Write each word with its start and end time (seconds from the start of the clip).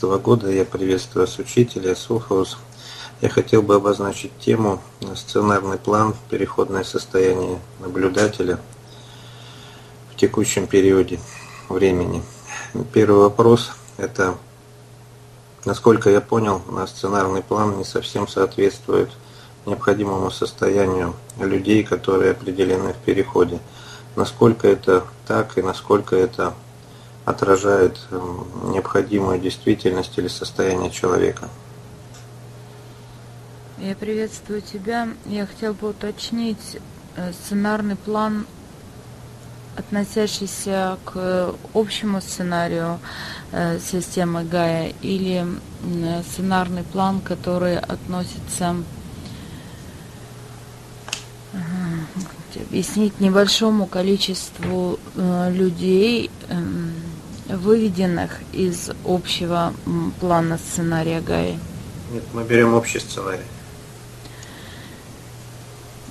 2015 0.00 0.02
года. 0.22 0.50
Я 0.50 0.64
приветствую 0.64 1.26
вас, 1.26 1.38
учителя, 1.38 1.94
Суфаус. 1.94 2.58
Я 3.20 3.28
хотел 3.28 3.60
бы 3.60 3.74
обозначить 3.74 4.32
тему 4.38 4.80
«Сценарный 5.14 5.76
план. 5.76 6.14
Переходное 6.30 6.84
состояние 6.84 7.58
наблюдателя 7.80 8.58
в 10.12 10.16
текущем 10.16 10.66
периоде 10.66 11.20
времени». 11.68 12.22
Первый 12.92 13.20
вопрос– 13.20 13.72
это, 13.98 14.36
насколько 15.66 16.08
я 16.08 16.22
понял, 16.22 16.62
на 16.70 16.86
сценарный 16.86 17.42
план 17.42 17.76
не 17.76 17.84
совсем 17.84 18.26
соответствует 18.26 19.10
необходимому 19.66 20.30
состоянию 20.30 21.14
людей, 21.38 21.84
которые 21.84 22.30
определены 22.30 22.94
в 22.94 22.98
переходе. 23.04 23.60
Насколько 24.16 24.66
это 24.68 25.04
так 25.26 25.58
и 25.58 25.62
насколько 25.62 26.16
это 26.16 26.54
отражает 27.30 27.98
эм, 28.10 28.46
необходимую 28.72 29.38
действительность 29.38 30.18
или 30.18 30.28
состояние 30.28 30.90
человека. 30.90 31.48
Я 33.78 33.94
приветствую 33.94 34.60
тебя. 34.60 35.08
Я 35.24 35.46
хотел 35.46 35.72
бы 35.72 35.88
уточнить 35.88 36.78
э, 37.16 37.32
сценарный 37.32 37.96
план, 37.96 38.46
относящийся 39.76 40.98
к 41.04 41.54
общему 41.72 42.20
сценарию 42.20 42.98
э, 43.52 43.78
системы 43.78 44.44
Гая, 44.44 44.92
или 45.00 45.46
сценарный 46.22 46.82
план, 46.82 47.20
который 47.20 47.78
относится 47.78 48.76
объяснить 52.56 53.20
небольшому 53.20 53.86
количеству 53.86 54.98
э, 55.14 55.52
людей, 55.52 56.30
эм, 56.48 56.92
выведенных 57.56 58.38
из 58.52 58.90
общего 59.04 59.72
плана 60.20 60.58
сценария 60.58 61.20
Гаи. 61.20 61.58
Нет, 62.12 62.24
мы 62.32 62.44
берем 62.44 62.74
общий 62.74 62.98
сценарий. 62.98 63.44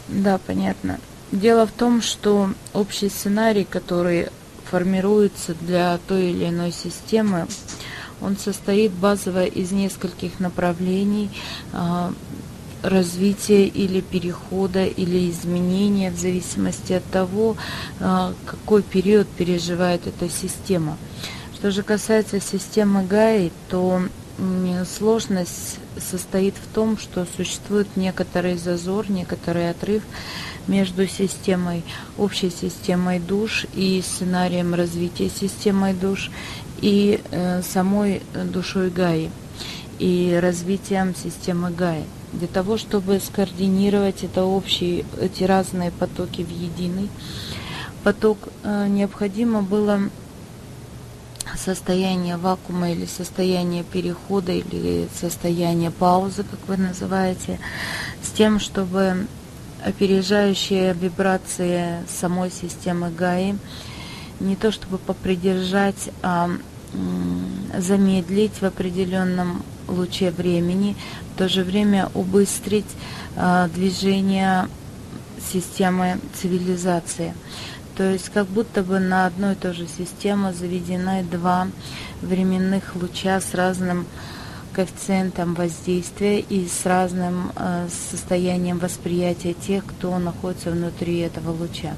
Да, 0.08 0.40
понятно. 0.46 1.00
Дело 1.32 1.68
в 1.68 1.72
том, 1.72 2.02
что 2.02 2.50
общий 2.74 3.10
сценарий, 3.10 3.64
который 3.64 4.30
формируется 4.70 5.54
для 5.62 6.00
той 6.08 6.32
или 6.32 6.50
иной 6.50 6.72
системы, 6.72 7.48
он 8.22 8.38
состоит 8.38 8.92
базово 8.92 9.46
из 9.46 9.72
нескольких 9.72 10.40
направлений 10.40 11.30
а, 11.72 12.12
развития 12.84 13.66
или 13.66 14.02
перехода 14.02 14.86
или 14.86 15.30
изменения 15.30 16.12
в 16.12 16.18
зависимости 16.18 16.94
от 16.94 17.06
того, 17.06 17.56
а, 18.00 18.34
какой 18.46 18.82
период 18.82 19.28
переживает 19.28 20.08
эта 20.08 20.30
система. 20.30 20.98
Что 21.60 21.72
же 21.72 21.84
касается 21.84 22.40
системы 22.40 23.04
ГАИ, 23.04 23.52
то 23.68 24.02
сложность 24.98 25.80
состоит 25.98 26.56
в 26.56 26.74
том, 26.74 26.98
что 26.98 27.28
существует 27.36 27.98
некоторый 27.98 28.58
зазор, 28.58 29.12
некоторый 29.12 29.70
отрыв 29.70 30.04
между 30.68 31.06
системой, 31.06 31.84
общей 32.18 32.50
системой 32.50 33.20
душ 33.20 33.66
и 33.76 34.02
сценарием 34.02 34.74
развития 34.74 35.30
системой 35.30 35.94
душ 35.94 36.32
и 36.80 37.20
э, 37.30 37.62
самой 37.62 38.22
душой 38.34 38.90
Гаи 38.90 39.30
и 40.00 40.40
развитием 40.42 41.14
системы 41.14 41.72
Гаи. 41.72 42.06
Для 42.32 42.48
того, 42.48 42.78
чтобы 42.78 43.20
скоординировать 43.20 44.24
это 44.24 44.46
общие, 44.46 45.04
эти 45.20 45.44
разные 45.44 45.92
потоки 45.92 46.42
в 46.42 46.50
единый 46.50 47.10
поток, 48.06 48.38
э, 48.64 48.88
необходимо 48.88 49.62
было 49.62 50.00
состояние 51.64 52.38
вакуума 52.38 52.92
или 52.92 53.06
состояние 53.06 53.84
перехода 53.84 54.52
или 54.52 55.08
состояние 55.20 55.92
паузы, 55.92 56.44
как 56.44 56.60
вы 56.68 56.78
называете, 56.78 57.60
с 58.24 58.32
тем, 58.32 58.60
чтобы 58.60 59.28
опережающие 59.84 60.94
вибрации 60.94 62.04
самой 62.08 62.52
системы 62.52 63.12
ГАИ 63.12 63.56
не 64.40 64.56
то 64.56 64.72
чтобы 64.72 64.98
попридержать, 64.98 66.10
а 66.22 66.50
замедлить 67.78 68.62
в 68.62 68.64
определенном 68.64 69.64
луче 69.88 70.32
времени, 70.32 70.96
в 71.34 71.38
то 71.38 71.48
же 71.48 71.64
время 71.64 72.10
убыстрить 72.14 72.86
а, 73.36 73.68
движение 73.68 74.68
системы 75.52 76.20
цивилизации. 76.34 77.34
То 78.00 78.14
есть 78.14 78.30
как 78.30 78.48
будто 78.48 78.82
бы 78.82 78.98
на 79.00 79.26
одной 79.26 79.52
и 79.52 79.56
той 79.58 79.74
же 79.74 79.86
систему 79.86 80.54
заведены 80.54 81.22
два 81.22 81.68
временных 82.22 82.96
луча 82.96 83.42
с 83.42 83.54
разным 83.54 84.06
коэффициентом 84.72 85.54
воздействия 85.54 86.40
и 86.40 86.66
с 86.66 86.86
разным 86.86 87.52
э, 87.58 87.90
состоянием 88.10 88.80
восприятия 88.80 89.54
тех, 89.54 89.86
кто 89.86 90.18
находится 90.18 90.72
внутри 90.72 91.18
этого 91.18 91.52
луча. 91.52 91.94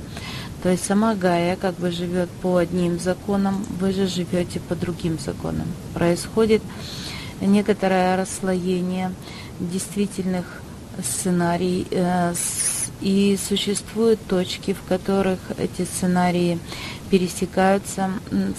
То 0.63 0.69
есть 0.69 0.85
сама 0.85 1.13
Гая 1.13 1.55
как 1.55 1.75
бы 1.75 1.91
живет 1.91 2.31
по 2.41 2.57
одним 2.57 2.99
законам, 2.99 3.63
вы 3.79 3.93
же 3.93 4.07
живете 4.07 4.59
по 4.59 4.73
другим 4.73 5.19
законам. 5.19 5.67
Происходит 5.93 6.63
некоторое 7.41 8.17
расслоение 8.17 9.13
действительных 9.59 10.63
сценарий 11.03 11.85
э, 11.91 12.33
и 13.01 13.37
существуют 13.37 14.19
точки, 14.27 14.73
в 14.73 14.87
которых 14.87 15.39
эти 15.57 15.83
сценарии 15.83 16.59
пересекаются, 17.09 18.11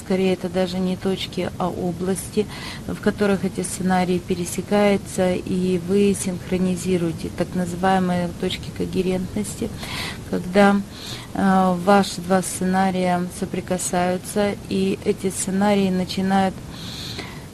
скорее 0.05 0.35
это 0.35 0.49
даже 0.51 0.79
не 0.79 0.97
точки, 0.97 1.51
а 1.59 1.69
области, 1.69 2.47
в 2.87 3.01
которых 3.01 3.45
эти 3.45 3.63
сценарии 3.63 4.19
пересекаются, 4.19 5.33
и 5.33 5.81
вы 5.89 6.15
синхронизируете 6.19 7.31
так 7.37 7.55
называемые 7.55 8.29
точки 8.41 8.71
когерентности, 8.77 9.71
когда 10.29 10.77
э, 11.35 11.77
ваши 11.85 12.21
два 12.21 12.43
сценария 12.43 13.27
соприкасаются, 13.41 14.55
и 14.69 14.99
эти 15.05 15.31
сценарии 15.31 15.89
начинают 15.89 16.55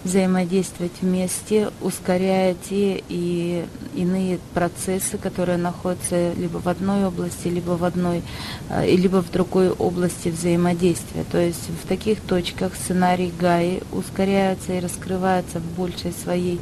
взаимодействовать 0.08 0.92
вместе, 1.00 1.70
ускоряя 1.80 2.54
те 2.69 3.02
и 3.08 3.64
иные 3.94 4.38
процессы, 4.54 5.19
которые 5.19 5.58
находятся 5.58 6.32
либо 6.32 6.58
в 6.58 6.69
одной 6.69 7.06
области, 7.06 7.48
либо 7.48 7.72
в 7.72 7.84
одной, 7.84 8.22
э, 8.70 8.86
либо 8.96 9.22
в 9.22 9.30
другой 9.30 9.70
области 9.70 10.30
взаимодействия. 10.30 11.24
То 11.30 11.38
есть 11.38 11.69
в 11.82 11.86
таких 11.86 12.20
точках 12.20 12.74
сценарий 12.74 13.32
Гаи 13.38 13.82
ускоряется 13.92 14.72
и 14.72 14.80
раскрывается 14.80 15.60
в 15.60 15.76
большей 15.76 16.12
своей 16.12 16.60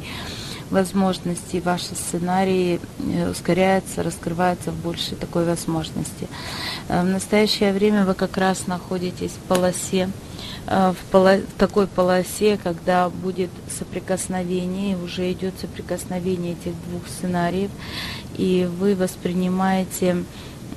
возможности, 0.69 1.61
ваши 1.63 1.95
сценарии 1.95 2.79
э, 2.99 3.29
ускоряются, 3.29 4.03
раскрываются 4.03 4.71
в 4.71 4.75
большей 4.75 5.15
такой 5.15 5.45
возможности. 5.45 6.27
Э, 6.89 7.01
в 7.01 7.05
настоящее 7.05 7.71
время 7.71 8.05
вы 8.05 8.13
как 8.13 8.37
раз 8.37 8.67
находитесь 8.67 9.31
в 9.31 9.47
полосе 9.47 10.09
в, 10.67 10.97
поло, 11.11 11.37
в 11.37 11.57
такой 11.57 11.87
полосе, 11.87 12.59
когда 12.61 13.09
будет 13.09 13.49
соприкосновение, 13.79 14.97
уже 14.97 15.31
идет 15.31 15.53
соприкосновение 15.59 16.53
этих 16.53 16.73
двух 16.89 17.07
сценариев, 17.07 17.71
и 18.37 18.69
вы 18.79 18.95
воспринимаете, 18.95 20.23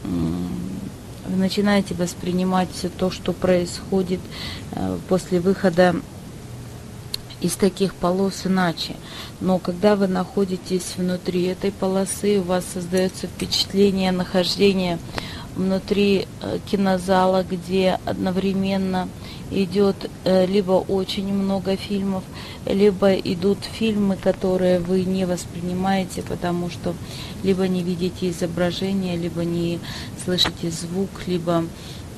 вы 0.05 1.37
начинаете 1.37 1.95
воспринимать 1.95 2.69
все 2.73 2.89
то, 2.89 3.11
что 3.11 3.33
происходит 3.33 4.21
э, 4.73 4.99
после 5.09 5.41
выхода 5.41 5.97
из 7.41 7.57
таких 7.57 7.95
полос 7.95 8.47
иначе. 8.47 8.97
Но 9.41 9.59
когда 9.59 9.97
вы 9.97 10.07
находитесь 10.07 10.95
внутри 10.97 11.45
этой 11.45 11.73
полосы, 11.73 12.39
у 12.39 12.43
вас 12.43 12.65
создается 12.73 13.27
впечатление 13.27 14.13
нахождения 14.13 14.99
внутри 15.57 16.27
э, 16.43 16.59
кинозала, 16.71 17.45
где 17.49 17.99
одновременно 18.05 19.09
идет 19.51 20.11
э, 20.25 20.47
либо 20.47 20.73
очень 20.73 21.33
много 21.33 21.77
фильмов, 21.77 22.23
либо 22.67 23.13
идут 23.15 23.59
фильмы, 23.65 24.17
которые 24.17 24.79
вы 24.79 25.05
не 25.05 25.27
воспринимаете, 25.27 26.23
потому 26.23 26.71
что 26.71 26.95
либо 27.43 27.67
не 27.69 27.83
видите 27.83 28.31
изображение, 28.31 29.17
либо 29.17 29.45
не 29.45 29.81
слышите 30.25 30.71
звук, 30.71 31.11
либо 31.27 31.65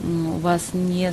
у 0.03 0.39
вас 0.39 0.71
не, 0.73 1.13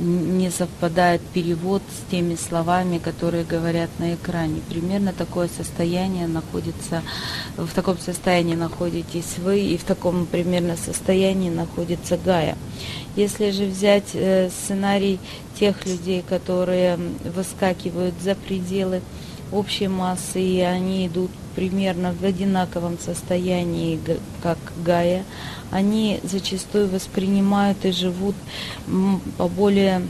не 0.00 0.50
совпадает 0.50 1.20
перевод 1.32 1.82
с 1.88 2.10
теми 2.10 2.34
словами, 2.34 2.98
которые 2.98 3.44
говорят 3.44 3.90
на 3.98 4.14
экране. 4.14 4.60
Примерно 4.68 5.12
такое 5.12 5.48
состояние 5.48 6.26
находится, 6.26 7.02
в 7.56 7.72
таком 7.74 7.98
состоянии 7.98 8.54
находитесь 8.54 9.38
вы, 9.38 9.60
и 9.60 9.76
в 9.76 9.84
таком 9.84 10.26
примерно 10.26 10.76
состоянии 10.76 11.50
находится 11.50 12.16
Гая. 12.16 12.56
Если 13.16 13.50
же 13.50 13.66
взять 13.66 14.10
э, 14.14 14.50
сценарий 14.50 15.20
тех 15.58 15.86
людей, 15.86 16.24
которые 16.28 16.98
выскакивают 17.24 18.14
за 18.20 18.34
пределы 18.34 19.02
общей 19.54 19.88
массы, 19.88 20.40
и 20.40 20.60
они 20.60 21.06
идут 21.06 21.30
примерно 21.54 22.12
в 22.12 22.24
одинаковом 22.24 22.98
состоянии, 22.98 24.00
как 24.42 24.58
Гая, 24.84 25.24
они 25.70 26.20
зачастую 26.22 26.88
воспринимают 26.88 27.84
и 27.84 27.92
живут 27.92 28.34
по 29.38 29.48
более 29.48 30.02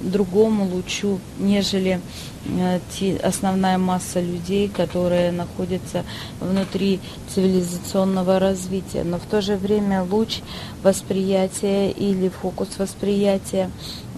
другому 0.00 0.64
лучу, 0.64 1.20
нежели 1.38 2.00
э, 2.46 2.80
основная 3.22 3.78
масса 3.78 4.20
людей, 4.20 4.68
которые 4.68 5.30
находятся 5.30 6.04
внутри 6.40 7.00
цивилизационного 7.32 8.38
развития. 8.38 9.04
Но 9.04 9.18
в 9.18 9.26
то 9.30 9.40
же 9.40 9.56
время 9.56 10.02
луч 10.02 10.40
восприятия 10.82 11.90
или 11.90 12.28
фокус 12.28 12.78
восприятия 12.78 13.70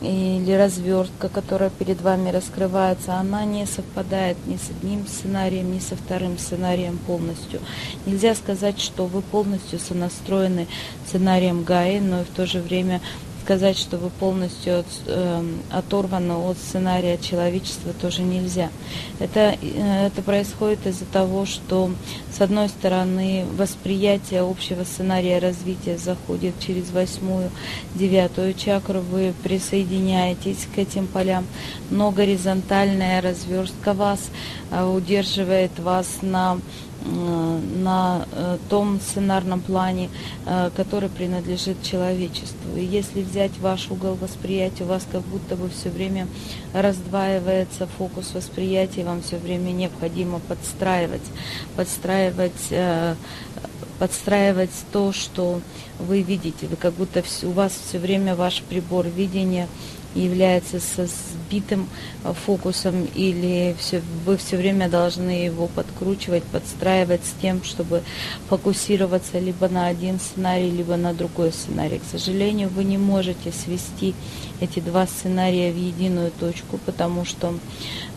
или 0.02 0.52
развертка, 0.52 1.28
которая 1.28 1.70
перед 1.70 2.00
вами 2.00 2.30
раскрывается, 2.30 3.14
она 3.14 3.44
не 3.44 3.66
совпадает 3.66 4.36
ни 4.46 4.56
с 4.56 4.70
одним 4.70 5.06
сценарием, 5.06 5.72
ни 5.72 5.78
со 5.78 5.96
вторым 5.96 6.38
сценарием 6.38 6.98
полностью. 6.98 7.60
Нельзя 8.06 8.34
сказать, 8.34 8.80
что 8.80 9.06
вы 9.06 9.22
полностью 9.22 9.78
сонастроены 9.78 10.66
сценарием 11.06 11.64
Гаи, 11.64 12.00
но 12.00 12.22
и 12.22 12.24
в 12.24 12.30
то 12.30 12.46
же 12.46 12.60
время 12.60 13.00
сказать, 13.42 13.76
что 13.76 13.96
вы 13.96 14.10
полностью 14.10 14.80
от, 14.80 14.86
э, 15.06 15.44
оторваны 15.70 16.34
от 16.34 16.56
сценария 16.58 17.18
человечества 17.18 17.92
тоже 17.92 18.22
нельзя. 18.22 18.70
Это, 19.18 19.56
э, 19.60 20.06
это 20.06 20.22
происходит 20.22 20.86
из-за 20.86 21.04
того, 21.06 21.44
что 21.44 21.90
с 22.32 22.40
одной 22.40 22.68
стороны 22.68 23.44
восприятие 23.56 24.42
общего 24.42 24.84
сценария 24.84 25.38
развития 25.38 25.98
заходит 25.98 26.54
через 26.60 26.90
восьмую, 26.90 27.50
девятую 27.94 28.54
чакру, 28.54 29.00
вы 29.00 29.34
присоединяетесь 29.42 30.68
к 30.74 30.78
этим 30.78 31.06
полям, 31.06 31.44
но 31.90 32.10
горизонтальная 32.10 33.20
разверстка 33.20 33.92
вас 33.92 34.20
э, 34.70 34.84
удерживает 34.84 35.78
вас 35.78 36.18
на 36.22 36.58
на 37.04 38.26
э, 38.32 38.58
том 38.68 39.00
сценарном 39.00 39.60
плане, 39.60 40.08
э, 40.46 40.70
который 40.76 41.08
принадлежит 41.08 41.82
человечеству. 41.82 42.76
И 42.76 42.84
если 42.84 43.22
взять 43.22 43.52
ваш 43.60 43.90
угол 43.90 44.14
восприятия, 44.14 44.84
у 44.84 44.88
вас 44.88 45.06
как 45.10 45.22
будто 45.22 45.56
бы 45.56 45.68
все 45.68 45.90
время 45.90 46.26
раздваивается 46.72 47.86
фокус 47.98 48.34
восприятия, 48.34 49.04
вам 49.04 49.22
все 49.22 49.36
время 49.36 49.70
необходимо 49.70 50.38
подстраивать, 50.40 51.22
подстраивать 51.76 52.72
подстраивать 53.98 54.72
то, 54.90 55.12
что 55.12 55.60
вы 56.00 56.22
видите. 56.22 56.66
Вы 56.66 56.74
как 56.74 56.92
будто 56.94 57.22
у 57.44 57.50
вас 57.50 57.72
все 57.72 58.00
время 58.00 58.34
ваш 58.34 58.62
прибор 58.62 59.06
видения 59.06 59.68
является 60.14 60.80
со 60.80 61.06
сбитым 61.06 61.88
э, 62.24 62.32
фокусом 62.46 63.06
или 63.14 63.74
все, 63.78 64.02
вы 64.24 64.36
все 64.36 64.56
время 64.56 64.88
должны 64.88 65.30
его 65.30 65.68
подкручивать, 65.68 66.44
подстраивать 66.44 67.24
с 67.24 67.40
тем, 67.40 67.62
чтобы 67.64 68.02
фокусироваться 68.48 69.38
либо 69.38 69.68
на 69.68 69.86
один 69.86 70.20
сценарий, 70.20 70.70
либо 70.70 70.96
на 70.96 71.14
другой 71.14 71.52
сценарий. 71.52 71.98
К 71.98 72.10
сожалению, 72.10 72.68
вы 72.68 72.84
не 72.84 72.98
можете 72.98 73.52
свести 73.52 74.14
эти 74.60 74.80
два 74.80 75.06
сценария 75.06 75.72
в 75.72 75.76
единую 75.76 76.30
точку, 76.30 76.78
потому 76.84 77.24
что 77.24 77.54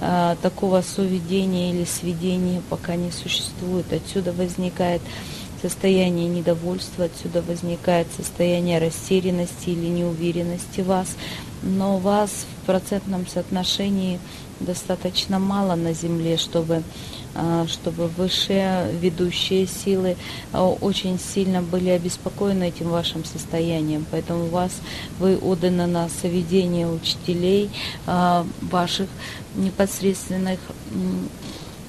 э, 0.02 0.36
такого 0.42 0.82
соведения 0.82 1.72
или 1.72 1.86
сведения 1.86 2.62
пока 2.70 2.96
не 2.96 3.12
существует. 3.12 3.92
Отсюда 3.92 4.32
возникает 4.34 5.02
состояние 5.62 6.28
недовольства, 6.28 7.06
отсюда 7.06 7.42
возникает 7.42 8.08
состояние 8.16 8.80
растерянности 8.80 9.70
или 9.70 9.88
неуверенности 9.88 10.82
вас, 10.82 11.16
но 11.66 11.98
вас 11.98 12.46
в 12.62 12.66
процентном 12.68 13.28
соотношении 13.28 14.20
достаточно 14.60 15.40
мало 15.40 15.76
на 15.76 15.94
Земле, 15.94 16.38
чтобы, 16.38 16.84
а, 17.34 17.66
чтобы 17.68 18.08
высшие 18.08 18.92
ведущие 19.02 19.68
силы 19.68 20.16
а, 20.54 20.66
очень 20.70 21.20
сильно 21.20 21.62
были 21.62 21.90
обеспокоены 21.90 22.70
этим 22.70 22.90
вашим 22.90 23.26
состоянием. 23.26 24.06
Поэтому 24.12 24.46
вас, 24.46 24.72
вы 25.20 25.38
отданы 25.38 25.88
на 25.88 26.08
соведение 26.08 26.88
учителей, 26.88 27.70
а, 28.06 28.46
ваших 28.62 29.10
непосредственных 29.56 30.60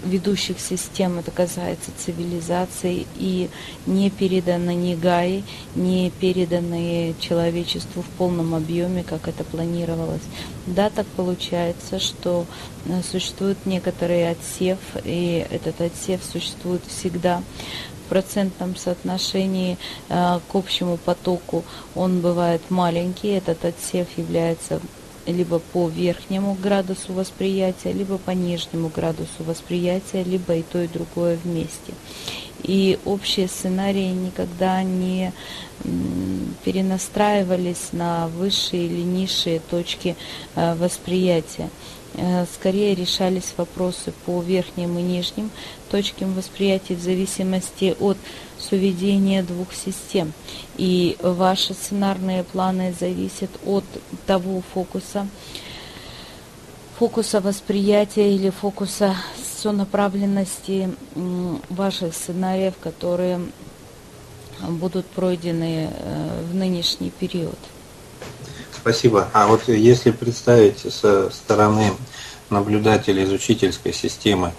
ведущих 0.07 0.61
систем, 0.61 1.19
это 1.19 1.31
касается 1.31 1.91
цивилизации, 1.97 3.07
и 3.17 3.49
не 3.87 4.11
переданы 4.11 4.75
ни 4.75 4.95
Гаи, 4.95 5.45
не 5.75 6.11
переданы 6.11 7.15
человечеству 7.21 8.03
в 8.03 8.09
полном 8.19 8.55
объеме, 8.55 9.03
как 9.03 9.29
это 9.29 9.45
планировалось. 9.45 10.23
Да, 10.67 10.91
так 10.91 11.07
получается, 11.17 11.99
что 11.99 12.47
э, 12.87 13.03
существует 13.03 13.59
некоторый 13.67 14.31
отсев, 14.31 14.79
и 15.05 15.47
этот 15.51 15.81
отсев 15.81 16.21
существует 16.25 16.83
всегда 16.87 17.43
процентном 18.07 18.77
соотношении 18.77 19.77
э, 20.09 20.41
к 20.51 20.55
общему 20.55 20.97
потоку 20.97 21.65
он 21.95 22.21
бывает 22.21 22.63
маленький, 22.71 23.29
этот 23.29 23.65
отсев 23.65 24.07
является 24.17 24.81
либо 25.27 25.59
по 25.59 25.89
верхнему 25.89 26.55
градусу 26.55 27.13
восприятия, 27.13 27.93
либо 27.93 28.19
по 28.19 28.31
нижнему 28.31 28.91
градусу 28.95 29.45
восприятия, 29.45 30.23
либо 30.23 30.57
и 30.57 30.63
то, 30.63 30.81
и 30.83 30.89
другое 30.89 31.39
вместе. 31.43 31.93
И 32.63 32.99
общие 33.05 33.49
сценарии 33.49 34.11
никогда 34.11 34.83
не 34.83 35.33
перенастраивались 36.65 37.93
на 37.93 38.29
высшие 38.29 38.87
или 38.87 39.03
низшие 39.03 39.61
точки 39.61 40.17
э, 40.55 40.75
восприятия. 40.75 41.71
Э, 42.15 42.47
скорее 42.53 42.95
решались 42.95 43.53
вопросы 43.57 44.13
по 44.25 44.41
верхним 44.41 44.99
и 44.99 45.03
нижним 45.03 45.51
точкам 45.91 46.33
восприятия 46.35 46.95
в 46.95 47.01
зависимости 47.01 47.95
от 48.01 48.17
соведения 48.59 49.43
двух 49.43 49.73
систем. 49.73 50.33
И 50.77 51.17
ваши 51.21 51.75
сценарные 51.75 52.45
планы 52.45 52.95
зависят 52.99 53.51
от 53.65 53.85
того 54.27 54.63
фокуса, 54.75 55.29
фокуса 56.99 57.41
восприятия 57.41 58.35
или 58.35 58.51
фокуса 58.51 59.15
сонаправленности 59.63 60.95
ваших 61.69 62.15
сценариев, 62.15 62.75
которые 62.81 63.41
будут 64.61 65.07
пройдены 65.07 65.91
э, 65.91 66.43
в 66.51 66.55
нынешний 66.55 67.11
период. 67.11 67.59
Спасибо. 68.75 69.29
А 69.33 69.49
вот 69.49 69.69
если 69.69 70.13
представить 70.13 70.79
со 70.93 71.29
стороны 71.31 71.93
наблюдателя 72.51 73.25
из 73.25 73.33
учительской 73.33 73.93
системы 73.93 74.53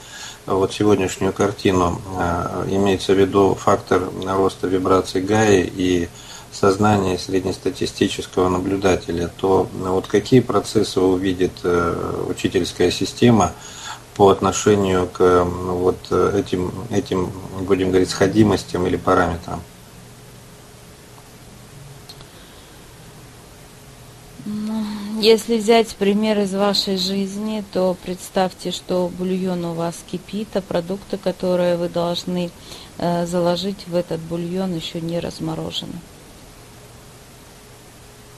вот 0.48 0.74
сегодняшнюю 0.74 1.34
картину, 1.34 2.02
а, 2.18 2.66
имеется 2.70 3.14
в 3.14 3.20
виду 3.20 3.56
фактор 3.56 4.10
роста 4.26 4.68
вибраций 4.68 5.22
Гаи 5.22 5.62
и 5.76 6.10
сознания 6.52 7.18
среднестатистического 7.20 8.50
наблюдателя, 8.50 9.30
то 9.38 9.68
вот 9.74 10.08
какие 10.08 10.40
процессы 10.40 11.00
увидит 11.00 11.52
э, 11.64 12.24
учительская 12.30 12.90
система 12.90 13.52
по 14.16 14.30
отношению 14.30 15.08
к 15.08 15.44
вот 15.44 16.12
этим, 16.12 16.72
этим, 16.90 17.32
будем 17.62 17.90
говорить, 17.90 18.10
сходимостям 18.10 18.88
или 18.88 18.96
параметрам? 18.96 19.62
Если 25.20 25.58
взять 25.58 25.96
пример 25.96 26.38
из 26.40 26.54
вашей 26.54 26.96
жизни, 26.96 27.64
то 27.74 27.98
представьте, 28.04 28.70
что 28.70 29.10
бульон 29.18 29.66
у 29.66 29.74
вас 29.74 29.96
кипит, 30.06 30.50
а 30.54 30.62
продукты, 30.62 31.18
которые 31.18 31.76
вы 31.76 31.90
должны 31.90 32.52
э, 33.00 33.26
заложить 33.26 33.88
в 33.88 33.96
этот 33.96 34.20
бульон, 34.20 34.76
еще 34.76 35.02
не 35.02 35.20
разморожены. 35.20 35.94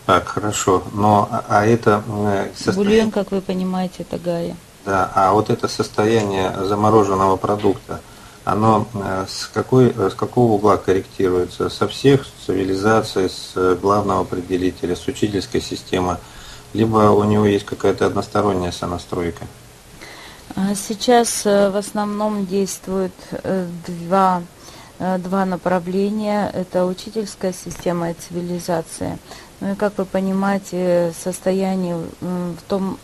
Так, 0.05 0.29
хорошо. 0.29 0.83
Но 0.93 1.27
а, 1.29 1.43
а 1.49 1.65
это 1.65 2.01
э, 2.07 2.51
состояние... 2.55 3.01
Бульон, 3.01 3.11
как 3.11 3.31
вы 3.31 3.41
понимаете, 3.41 4.03
это 4.03 4.17
гая. 4.17 4.55
Да, 4.85 5.11
а 5.13 5.33
вот 5.33 5.49
это 5.49 5.67
состояние 5.67 6.55
замороженного 6.63 7.35
продукта, 7.35 7.99
оно 8.45 8.87
э, 8.93 9.25
с, 9.27 9.47
какой, 9.53 9.93
с 9.93 10.13
какого 10.13 10.53
угла 10.53 10.77
корректируется? 10.77 11.69
Со 11.69 11.89
всех 11.89 12.25
цивилизаций, 12.45 13.29
с 13.29 13.75
главного 13.81 14.21
определителя, 14.21 14.95
с 14.95 15.05
учительской 15.07 15.59
системы? 15.59 16.19
Либо 16.73 17.11
у 17.11 17.23
него 17.23 17.45
есть 17.45 17.65
какая-то 17.65 18.05
односторонняя 18.05 18.71
сонастройка? 18.71 19.45
А 20.55 20.73
сейчас 20.75 21.45
э, 21.45 21.69
в 21.69 21.75
основном 21.75 22.45
действуют 22.45 23.13
э, 23.31 23.67
два, 23.87 24.41
э, 24.97 25.17
два 25.17 25.45
направления. 25.45 26.49
Это 26.53 26.85
учительская 26.85 27.53
система 27.53 28.11
и 28.11 28.15
цивилизация. 28.15 29.19
Ну 29.61 29.73
и 29.73 29.75
как 29.75 29.97
вы 29.97 30.05
понимаете, 30.05 31.13
состояние 31.23 31.97
в 32.21 32.61
том 32.67 32.97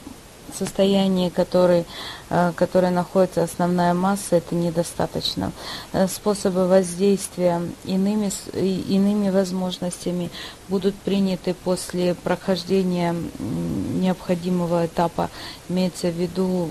состоянии, 0.54 1.30
который, 1.30 1.86
э, 2.30 2.52
которое 2.56 2.92
находится 2.92 3.44
основная 3.44 3.94
масса, 3.94 4.38
это 4.38 4.56
недостаточно. 4.56 5.52
Э, 5.94 6.08
способы 6.08 6.68
воздействия 6.68 7.62
иными, 7.86 8.32
иными 8.54 9.30
возможностями 9.30 10.30
будут 10.68 10.96
приняты 10.96 11.54
после 11.54 12.16
прохождения 12.16 13.16
необходимого 13.40 14.86
этапа, 14.86 15.30
имеется 15.70 16.10
в 16.10 16.16
виду 16.16 16.70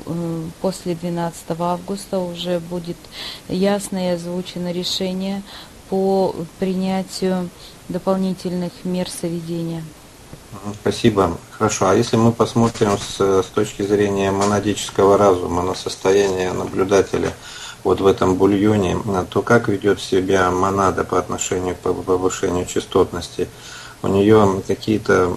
после 0.61 0.95
12 0.95 1.61
августа 1.61 2.19
уже 2.19 2.61
будет 2.61 2.97
ясно 3.49 3.99
и 3.99 4.14
озвучено 4.14 4.73
решение 4.73 5.43
по 5.88 6.35
принятию 6.59 7.50
дополнительных 7.88 8.73
мер 8.85 9.09
соведения. 9.09 9.83
Спасибо. 10.80 11.37
Хорошо. 11.50 11.88
А 11.88 11.94
если 11.94 12.16
мы 12.16 12.32
посмотрим 12.32 12.99
с, 12.99 13.20
с 13.20 13.46
точки 13.46 13.82
зрения 13.82 14.30
монадического 14.30 15.16
разума 15.18 15.62
на 15.62 15.75
состояние 15.75 16.52
наблюдателя 16.52 17.32
вот 17.82 18.00
в 18.00 18.06
этом 18.06 18.37
бульоне, 18.37 18.99
то 19.30 19.42
как 19.42 19.68
ведет 19.68 20.00
себя 20.00 20.50
монада 20.50 21.04
по 21.04 21.18
отношению 21.18 21.76
к 21.76 21.78
повышению 21.78 22.66
частотности? 22.66 23.49
У 24.02 24.08
нее 24.08 24.62
какие-то 24.66 25.34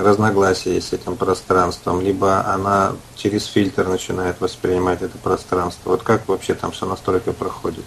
разногласия 0.00 0.80
с 0.80 0.94
этим 0.94 1.16
пространством, 1.16 2.00
либо 2.00 2.46
она 2.46 2.92
через 3.14 3.44
фильтр 3.44 3.86
начинает 3.88 4.40
воспринимать 4.40 5.02
это 5.02 5.18
пространство. 5.18 5.90
Вот 5.90 6.02
как 6.02 6.26
вообще 6.26 6.54
там 6.54 6.70
все 6.70 6.86
настройка 6.86 7.32
проходит? 7.32 7.84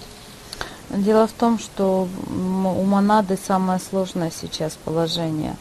Дело 0.89 1.27
в 1.27 1.33
том, 1.33 1.59
что 1.59 2.07
у 2.29 2.83
монады 2.83 3.37
самое 3.37 3.79
сложное 3.79 4.31
сейчас 4.31 4.77
положение. 4.83 5.55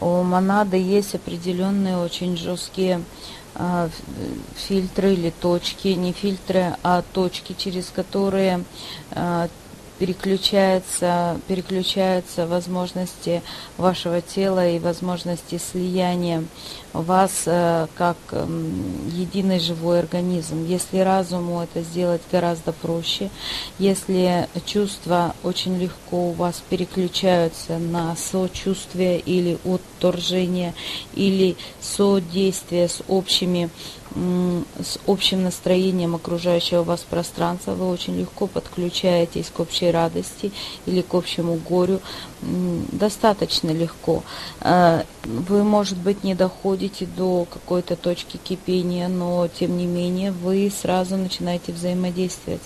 У 0.00 0.22
монады 0.22 0.76
есть 0.76 1.16
определенные 1.16 1.96
очень 1.96 2.36
жесткие 2.36 3.02
а, 3.56 3.90
фильтры 4.54 5.14
или 5.14 5.30
точки, 5.30 5.88
не 5.88 6.12
фильтры, 6.12 6.76
а 6.84 7.02
точки, 7.12 7.56
через 7.58 7.86
которые 7.86 8.64
а, 9.10 9.48
переключаются, 9.98 11.40
переключаются 11.48 12.46
возможности 12.46 13.42
вашего 13.76 14.20
тела 14.20 14.68
и 14.68 14.78
возможности 14.78 15.58
слияния 15.58 16.44
вас 16.92 17.42
э, 17.46 17.86
как 17.96 18.16
единый 18.32 19.60
живой 19.60 20.00
организм. 20.00 20.64
Если 20.64 20.98
разуму 20.98 21.62
это 21.62 21.82
сделать 21.82 22.22
гораздо 22.30 22.72
проще, 22.72 23.30
если 23.78 24.48
чувства 24.66 25.34
очень 25.42 25.78
легко 25.78 26.30
у 26.30 26.32
вас 26.32 26.62
переключаются 26.68 27.78
на 27.78 28.16
сочувствие 28.16 29.18
или 29.20 29.58
отторжение, 29.64 30.74
или 31.14 31.56
содействие 31.80 32.88
с 32.88 33.02
общими 33.08 33.70
с 34.80 34.98
общим 35.06 35.42
настроением 35.42 36.14
окружающего 36.14 36.82
вас 36.82 37.00
пространства, 37.00 37.74
вы 37.74 37.88
очень 37.88 38.18
легко 38.18 38.46
подключаетесь 38.46 39.50
к 39.50 39.60
общей 39.60 39.90
радости 39.90 40.52
или 40.86 41.02
к 41.02 41.14
общему 41.14 41.54
горю, 41.54 42.00
достаточно 42.40 43.70
легко. 43.70 44.22
Э, 44.60 45.02
вы, 45.24 45.64
может 45.64 45.98
быть, 45.98 46.24
не 46.24 46.34
доходите 46.34 47.06
до 47.06 47.46
какой-то 47.50 47.96
точки 47.96 48.36
кипения, 48.36 49.08
но, 49.08 49.48
тем 49.48 49.76
не 49.76 49.86
менее, 49.86 50.32
вы 50.32 50.72
сразу 50.74 51.16
начинаете 51.16 51.72
взаимодействовать. 51.72 52.62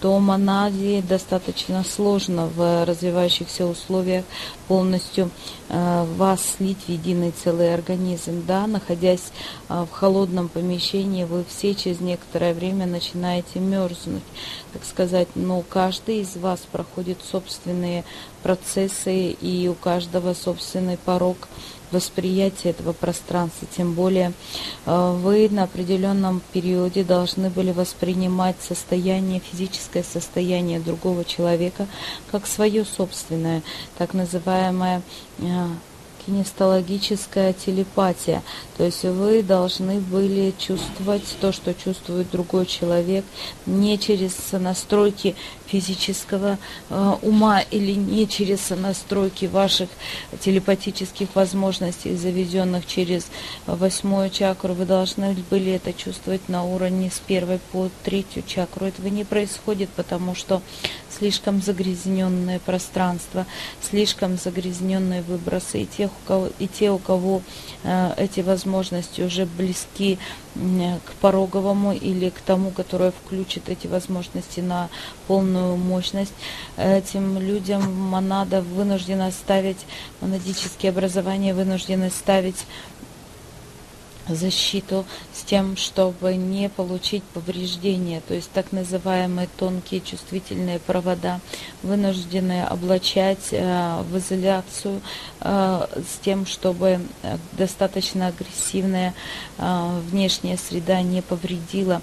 То 0.00 0.20
монаде 0.20 1.02
достаточно 1.02 1.84
сложно 1.84 2.46
в 2.46 2.84
развивающихся 2.84 3.66
условиях 3.66 4.24
полностью 4.68 5.30
э, 5.68 6.06
вас 6.16 6.40
слить 6.56 6.78
в 6.86 6.88
единый 6.88 7.32
целый 7.32 7.74
организм. 7.74 8.44
Да, 8.46 8.66
находясь 8.66 9.32
э, 9.68 9.84
в 9.90 9.92
холодном 9.92 10.48
помещении, 10.48 11.24
вы 11.24 11.44
все 11.48 11.74
через 11.74 12.00
некоторое 12.00 12.54
время 12.54 12.86
начинаете 12.86 13.58
мерзнуть, 13.58 14.22
так 14.72 14.84
сказать, 14.84 15.28
но 15.34 15.62
каждый 15.68 16.20
из 16.20 16.36
вас 16.36 16.60
проходит 16.70 17.18
собственные 17.28 18.04
процессы, 18.42 19.07
и 19.10 19.68
у 19.68 19.74
каждого 19.74 20.34
собственный 20.34 20.96
порог 20.96 21.48
восприятия 21.90 22.70
этого 22.70 22.92
пространства. 22.92 23.66
Тем 23.74 23.94
более 23.94 24.32
э, 24.86 25.16
вы 25.22 25.48
на 25.50 25.64
определенном 25.64 26.42
периоде 26.52 27.04
должны 27.04 27.50
были 27.50 27.72
воспринимать 27.72 28.56
состояние, 28.60 29.40
физическое 29.40 30.02
состояние 30.02 30.80
другого 30.80 31.24
человека 31.24 31.86
как 32.30 32.46
свое 32.46 32.84
собственное, 32.84 33.62
так 33.96 34.14
называемое 34.14 35.02
э, 35.38 35.66
кинестологическая 36.28 37.54
телепатия. 37.54 38.42
То 38.76 38.84
есть 38.84 39.02
вы 39.02 39.42
должны 39.42 39.98
были 39.98 40.52
чувствовать 40.58 41.24
то, 41.40 41.52
что 41.52 41.72
чувствует 41.72 42.30
другой 42.30 42.66
человек, 42.66 43.24
не 43.64 43.98
через 43.98 44.34
настройки 44.52 45.34
физического 45.66 46.58
э, 46.90 47.14
ума 47.22 47.60
или 47.60 47.92
не 47.92 48.28
через 48.28 48.70
настройки 48.70 49.46
ваших 49.46 49.88
телепатических 50.40 51.34
возможностей, 51.34 52.14
заведенных 52.14 52.86
через 52.86 53.26
восьмую 53.66 54.28
чакру. 54.30 54.74
Вы 54.74 54.84
должны 54.84 55.34
были 55.50 55.72
это 55.72 55.94
чувствовать 55.94 56.48
на 56.48 56.62
уровне 56.62 57.10
с 57.10 57.20
первой 57.20 57.58
по 57.72 57.88
третью 58.04 58.42
чакру. 58.46 58.86
Этого 58.86 59.08
не 59.08 59.24
происходит, 59.24 59.88
потому 59.96 60.34
что 60.34 60.60
слишком 61.18 61.60
загрязненное 61.62 62.58
пространство, 62.58 63.46
слишком 63.80 64.36
загрязненные 64.36 65.22
выбросы. 65.22 65.82
И, 65.82 65.86
тех, 65.86 66.10
у 66.10 66.28
кого, 66.28 66.48
и 66.58 66.66
те, 66.66 66.90
у 66.90 66.98
кого 66.98 67.42
э, 67.84 68.14
эти 68.16 68.40
возможности 68.40 69.22
уже 69.22 69.46
близки 69.46 70.18
э, 70.54 70.98
к 71.04 71.12
пороговому 71.20 71.92
или 71.92 72.30
к 72.30 72.40
тому, 72.40 72.70
которое 72.70 73.10
включит 73.10 73.68
эти 73.68 73.86
возможности 73.86 74.60
на 74.60 74.88
полную 75.26 75.76
мощность, 75.76 76.34
этим 76.76 77.38
людям 77.38 77.92
монада 77.92 78.62
вынуждена 78.62 79.30
ставить, 79.30 79.84
монадические 80.20 80.90
образования 80.90 81.54
вынуждены 81.54 82.10
ставить 82.10 82.66
защиту 84.28 85.04
с 85.32 85.42
тем, 85.42 85.76
чтобы 85.76 86.34
не 86.34 86.68
получить 86.68 87.22
повреждения, 87.22 88.22
то 88.26 88.34
есть 88.34 88.50
так 88.52 88.72
называемые 88.72 89.48
тонкие 89.56 90.00
чувствительные 90.00 90.78
провода, 90.78 91.40
вынуждены 91.82 92.64
облачать 92.64 93.48
э, 93.52 94.02
в 94.10 94.18
изоляцию 94.18 95.00
э, 95.40 95.86
с 95.96 96.24
тем, 96.24 96.46
чтобы 96.46 97.00
э, 97.22 97.38
достаточно 97.52 98.28
агрессивная 98.28 99.14
внешняя 99.58 100.56
среда 100.56 101.02
не 101.02 101.22
повредила 101.22 102.02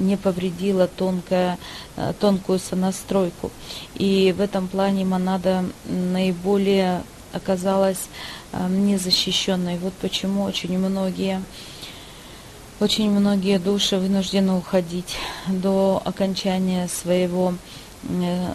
не 0.00 0.18
повредила 0.18 0.86
тонкая, 0.86 1.58
тонкую 2.20 2.58
сонастройку. 2.58 3.50
И 3.94 4.34
в 4.36 4.40
этом 4.42 4.68
плане 4.68 5.06
монада 5.06 5.64
наиболее 5.86 7.02
оказалась 7.32 8.08
незащищенной. 8.68 9.78
Вот 9.78 9.92
почему 9.94 10.44
очень 10.44 10.78
многие 10.78 11.42
очень 12.80 13.08
многие 13.08 13.58
души 13.58 13.96
вынуждены 13.96 14.54
уходить 14.54 15.16
до 15.46 16.02
окончания 16.04 16.88
своего 16.88 17.54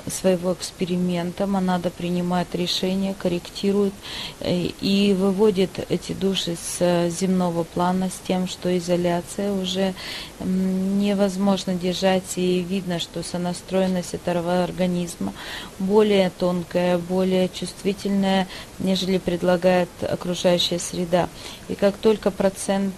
своего 0.08 0.54
эксперимента, 0.54 1.48
Монада 1.48 1.90
принимает 1.90 2.54
решение, 2.54 3.14
корректирует 3.14 3.94
э, 4.40 4.70
и 4.82 5.14
выводит 5.14 5.72
эти 5.90 6.14
души 6.14 6.56
с 6.56 6.78
э, 6.80 7.10
земного 7.10 7.64
плана 7.64 8.10
с 8.10 8.20
тем, 8.28 8.48
что 8.48 8.76
изоляция 8.78 9.52
уже 9.52 9.94
невозможно 10.40 11.74
держать, 11.74 12.38
и 12.38 12.62
видно, 12.62 13.00
что 13.00 13.24
сонастроенность 13.24 14.14
этого 14.14 14.64
организма 14.64 15.34
более 15.80 16.30
тонкая, 16.30 16.98
более 16.98 17.50
чувствительная, 17.50 18.48
нежели 18.80 19.18
предлагает 19.18 19.90
окружающая 20.02 20.80
среда. 20.80 21.28
И 21.68 21.76
как 21.76 21.98
только 21.98 22.32
процент 22.32 22.94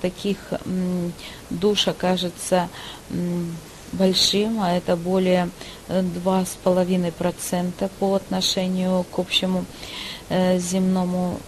таких 0.00 0.38
душ 1.50 1.88
окажется 1.88 2.68
большим, 3.92 4.60
а 4.60 4.72
это 4.72 4.96
более 4.96 5.50
2,5% 5.88 7.72
э, 7.80 7.88
по 7.98 8.14
отношению 8.14 9.04
к 9.04 9.18
общему 9.18 9.64
земному 10.28 11.38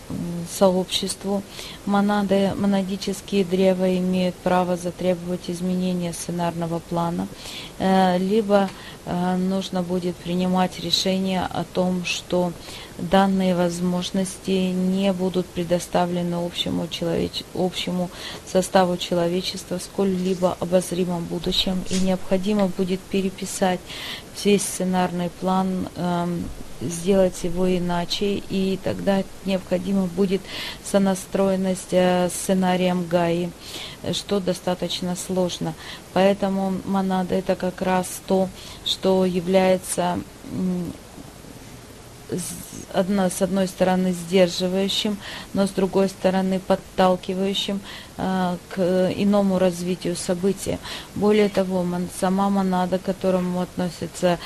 сообществу. 0.51 1.43
Монады, 1.87 2.53
монадические 2.57 3.45
древа 3.45 3.97
имеют 3.99 4.35
право 4.37 4.77
затребовать 4.77 5.49
изменения 5.49 6.13
сценарного 6.13 6.79
плана, 6.79 7.27
э, 7.79 8.19
либо 8.19 8.69
нужно 9.39 9.83
будет 9.83 10.17
принимать 10.17 10.81
решение 10.81 11.41
о 11.41 11.65
том, 11.65 12.05
что 12.05 12.53
данные 12.99 13.55
возможности 13.55 14.51
не 14.51 15.13
будут 15.13 15.47
предоставлены 15.47 16.35
общему, 16.35 16.89
человеч... 16.89 17.45
общему 17.55 18.11
составу 18.47 18.97
человечества 18.97 19.79
в 19.79 19.83
сколь-либо 19.83 20.57
обозримом 20.61 21.25
будущем, 21.25 21.83
и 21.91 21.99
необходимо 22.01 22.67
будет 22.67 23.01
переписать 23.01 23.81
весь 24.45 24.63
сценарный 24.63 25.31
план, 25.41 25.89
э, 25.97 26.27
сделать 26.81 27.43
его 27.45 27.69
иначе, 27.77 28.43
и 28.49 28.79
тогда 28.83 29.23
необходимо 29.45 30.07
будет 30.07 30.41
сонастроенность 30.85 31.93
э, 31.93 32.29
сценарием 32.31 33.07
Гаи, 33.07 33.51
что 34.13 34.41
достаточно 34.41 35.17
сложно. 35.17 35.75
Поэтому 36.13 36.75
монада 36.85 37.35
это 37.35 37.57
как 37.57 37.83
раз 37.83 38.21
то, 38.27 38.49
что 38.85 39.25
является 39.25 40.19
одно, 42.93 43.29
с 43.29 43.43
одной 43.43 43.69
стороны 43.69 44.13
сдерживающим, 44.13 45.19
но 45.55 45.67
с 45.67 45.71
другой 45.71 46.09
стороны 46.09 46.61
подталкивающим 46.61 47.81
э, 48.17 48.57
к 48.71 49.13
иному 49.17 49.59
развитию 49.59 50.17
события. 50.17 50.79
Более 51.15 51.49
того, 51.49 51.87
сама 52.21 52.51
монада, 52.51 52.99
к 52.99 53.03
которому 53.03 53.61
относится 53.63 54.39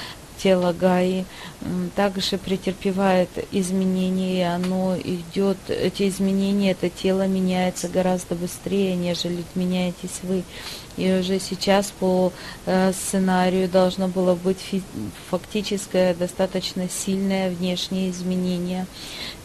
тело 0.43 0.73
Гаи 0.73 1.25
также 1.95 2.39
претерпевает 2.39 3.29
изменения, 3.53 4.39
и 4.39 4.43
оно 4.43 4.97
идет, 4.99 5.59
эти 5.69 6.09
изменения, 6.09 6.73
это 6.73 6.89
тело 6.89 7.27
меняется 7.27 7.89
гораздо 7.89 8.35
быстрее, 8.35 8.97
нежели 8.97 9.45
меняетесь 9.55 10.21
вы. 10.23 10.43
И 10.97 11.11
уже 11.13 11.39
сейчас 11.39 11.93
по 11.99 12.33
э, 12.67 12.93
сценарию 12.93 13.69
должно 13.69 14.09
было 14.09 14.35
быть 14.35 14.59
фактическое 15.31 16.15
достаточно 16.15 16.89
сильное 16.89 17.51
внешнее 17.51 18.11
изменение 18.11 18.87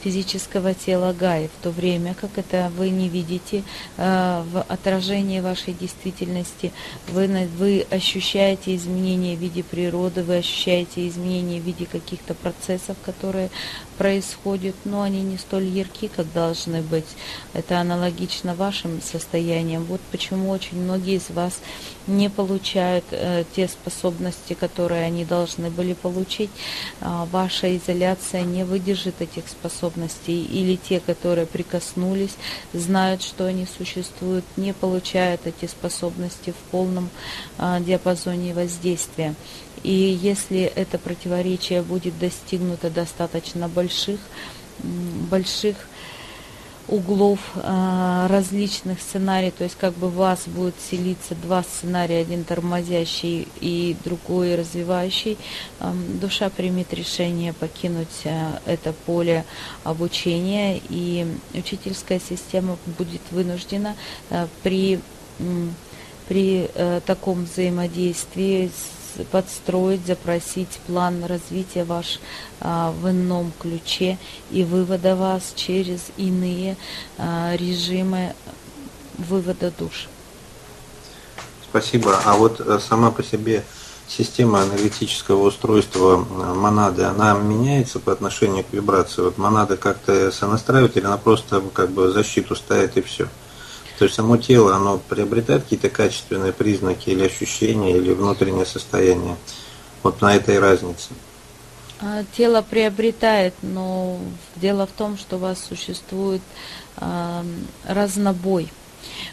физического 0.04 0.74
тела 0.74 1.14
Гаи, 1.18 1.48
в 1.48 1.64
то 1.64 1.72
время 1.72 2.14
как 2.14 2.38
это 2.38 2.72
вы 2.78 2.90
не 2.90 3.10
видите 3.10 3.64
э, 3.98 4.44
в 4.52 4.62
отражении 4.62 5.40
вашей 5.40 5.74
действительности. 5.74 6.72
Вы, 7.10 7.28
вы 7.58 7.86
ощущаете 7.90 8.76
изменения 8.76 9.36
в 9.36 9.40
виде 9.40 9.64
природы, 9.64 10.24
вы 10.24 10.38
ощущаете 10.38 11.08
изменения 11.08 11.60
в 11.60 11.64
виде 11.64 11.86
каких-то 11.86 12.34
процессов, 12.34 12.98
которые 13.04 13.50
происходят, 13.98 14.76
но 14.86 15.02
они 15.02 15.22
не 15.22 15.38
столь 15.38 15.66
ярки, 15.66 16.08
как 16.08 16.32
должны 16.34 16.82
быть. 16.82 17.06
Это 17.54 17.80
аналогично 17.80 18.56
вашим 18.56 19.02
состояниям. 19.02 19.84
Вот 19.86 20.02
почему 20.12 20.50
очень 20.50 20.82
многие 20.82 21.16
из 21.16 21.30
вас 21.30 21.60
не 22.08 22.30
получают 22.30 23.06
э, 23.12 23.44
те 23.56 23.68
способности, 23.68 24.54
которые 24.54 25.06
они 25.06 25.26
должны 25.26 25.70
были 25.70 25.94
получить. 25.94 26.50
Э, 27.02 27.26
ваша 27.32 27.76
изоляция 27.76 28.44
не 28.44 28.64
выдержит 28.64 29.22
этих 29.22 29.48
способностей. 29.48 30.44
Или 30.44 30.76
те, 30.76 31.00
которые 31.00 31.46
прикоснулись, 31.46 32.36
знают, 32.74 33.22
что 33.22 33.46
они 33.46 33.68
существуют, 33.78 34.46
не 34.56 34.74
получают 34.74 35.42
эти 35.46 35.66
способности 35.70 36.52
в 36.52 36.72
полном 36.72 37.10
э, 37.58 37.80
диапазоне 37.82 38.54
воздействия. 38.54 39.36
И 39.84 40.20
если 40.22 40.62
это 40.62 40.98
противоречие 40.98 41.82
будет 41.82 42.18
достигнуто 42.20 42.90
достаточно 42.90 43.68
больших, 43.68 44.20
больших 45.30 45.76
углов 46.88 47.40
э, 47.56 48.28
различных 48.30 49.02
сценариев, 49.02 49.54
то 49.58 49.64
есть 49.64 49.76
как 49.78 49.94
бы 49.94 50.10
вас 50.10 50.44
будет 50.48 50.76
селиться 50.80 51.36
два 51.36 51.64
сценария, 51.64 52.20
один 52.20 52.44
тормозящий 52.44 53.48
и 53.60 53.96
другой 54.06 54.56
развивающий, 54.56 55.38
душа 56.22 56.50
примет 56.50 56.94
решение 56.94 57.54
покинуть 57.54 58.22
э, 58.24 58.52
это 58.66 58.94
поле 58.94 59.44
обучения, 59.84 60.80
и 60.90 61.28
учительская 61.54 62.20
система 62.20 62.78
будет 62.98 63.22
вынуждена 63.32 63.96
э, 64.30 64.48
при, 64.64 65.02
при 66.30 66.70
э, 66.74 67.02
таком 67.06 67.46
взаимодействии 67.46 68.68
с 68.70 68.97
подстроить, 69.32 70.06
запросить 70.06 70.80
план 70.88 71.24
развития 71.26 71.84
ваш 71.84 72.20
а, 72.60 72.92
в 72.92 73.10
ином 73.10 73.52
ключе 73.60 74.18
и 74.52 74.64
вывода 74.64 75.16
вас 75.16 75.54
через 75.56 76.12
иные 76.18 76.78
а, 77.18 77.56
режимы 77.56 78.34
вывода 79.18 79.72
душ. 79.78 80.08
Спасибо. 81.70 82.18
А 82.26 82.36
вот 82.36 82.60
э, 82.60 82.80
сама 82.80 83.12
по 83.12 83.24
себе 83.24 83.64
система 84.08 84.62
аналитического 84.62 85.44
устройства 85.44 86.16
э, 86.16 86.54
монады, 86.54 87.04
она 87.04 87.34
меняется 87.34 88.00
по 88.00 88.12
отношению 88.12 88.64
к 88.64 88.72
вибрации? 88.72 89.22
Вот 89.22 89.38
монада 89.38 89.76
как-то 89.76 90.32
сонастраивает 90.32 90.96
или 90.98 91.06
она 91.06 91.18
просто 91.18 91.62
как 91.74 91.92
бы 91.92 92.12
защиту 92.12 92.56
ставит 92.56 92.98
и 92.98 93.02
все? 93.02 93.28
То 93.98 94.06
есть 94.06 94.16
само 94.16 94.38
тело, 94.38 94.76
оно 94.76 95.00
приобретает 95.00 95.64
какие-то 95.64 95.90
качественные 95.90 96.54
признаки 96.54 97.10
или 97.10 97.26
ощущения, 97.26 97.98
или 97.98 98.14
внутреннее 98.14 98.66
состояние. 98.66 99.36
Вот 100.04 100.22
на 100.22 100.36
этой 100.36 100.60
разнице. 100.60 101.10
А, 102.00 102.24
тело 102.36 102.62
приобретает, 102.62 103.56
но 103.64 104.20
дело 104.56 104.86
в 104.86 104.92
том, 104.92 105.18
что 105.18 105.38
у 105.38 105.40
вас 105.40 105.64
существует 105.64 106.42
э, 106.98 107.44
разнобой. 107.88 108.72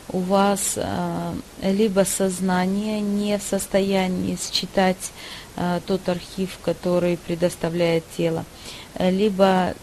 У 0.09 0.21
вас 0.21 0.75
э, 0.77 1.35
либо 1.63 2.07
сознание 2.07 3.03
не 3.03 3.37
в 3.37 3.43
состоянии 3.43 4.39
считать 4.41 5.13
э, 5.57 5.81
тот 5.87 6.09
архив, 6.09 6.59
который 6.65 7.19
предоставляет 7.19 8.05
тело, 8.17 8.47
либо 8.99 9.75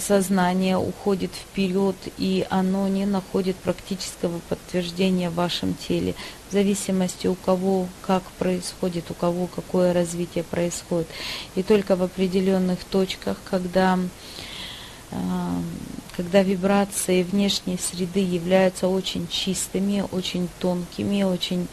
сознание 0.00 0.76
уходит 0.76 1.30
вперед, 1.32 1.96
и 2.16 2.46
оно 2.50 2.88
не 2.88 3.06
находит 3.06 3.56
практического 3.56 4.40
подтверждения 4.48 5.30
в 5.30 5.34
вашем 5.34 5.74
теле, 5.74 6.14
в 6.48 6.52
зависимости 6.52 7.26
у 7.26 7.34
кого 7.34 7.86
как 8.02 8.22
происходит, 8.38 9.10
у 9.10 9.14
кого 9.14 9.46
какое 9.46 9.92
развитие 9.92 10.44
происходит. 10.44 11.08
И 11.54 11.62
только 11.62 11.96
в 11.96 12.02
определенных 12.02 12.82
точках, 12.84 13.36
когда 13.44 13.98
э, 15.10 15.16
когда 16.18 16.42
вибрации 16.42 17.22
внешней 17.22 17.78
среды 17.78 18.18
являются 18.18 18.88
очень 18.88 19.28
чистыми, 19.28 20.04
очень 20.10 20.48
тонкими, 20.58 21.22
очень 21.22 21.68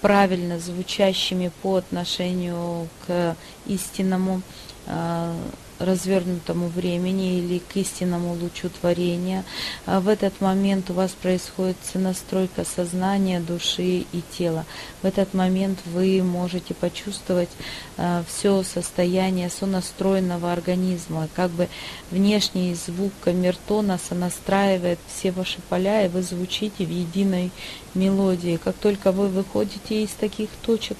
правильно 0.00 0.60
звучащими 0.60 1.50
по 1.62 1.74
отношению 1.74 2.86
к 3.04 3.36
истинному 3.66 4.42
э, 4.86 5.34
развернутому 5.82 6.68
времени 6.68 7.38
или 7.38 7.58
к 7.58 7.76
истинному 7.76 8.34
лучу 8.34 8.68
творения. 8.68 9.44
А 9.86 10.00
в 10.00 10.08
этот 10.08 10.40
момент 10.40 10.90
у 10.90 10.94
вас 10.94 11.10
происходит 11.10 11.76
настройка 11.94 12.64
сознания, 12.64 13.40
души 13.40 14.06
и 14.12 14.22
тела. 14.36 14.64
В 15.02 15.06
этот 15.06 15.34
момент 15.34 15.80
вы 15.86 16.22
можете 16.22 16.74
почувствовать 16.74 17.50
а, 17.96 18.24
все 18.28 18.62
состояние 18.62 19.50
сонастроенного 19.50 20.52
организма. 20.52 21.28
Как 21.34 21.50
бы 21.50 21.68
внешний 22.10 22.74
звук 22.74 23.12
камертона 23.22 23.98
сонастраивает 23.98 24.98
все 25.08 25.32
ваши 25.32 25.60
поля, 25.68 26.06
и 26.06 26.08
вы 26.08 26.22
звучите 26.22 26.84
в 26.84 26.90
единой 26.90 27.50
мелодии. 27.94 28.58
Как 28.62 28.76
только 28.76 29.12
вы 29.12 29.28
выходите 29.28 30.02
из 30.02 30.10
таких 30.10 30.50
точек, 30.62 30.96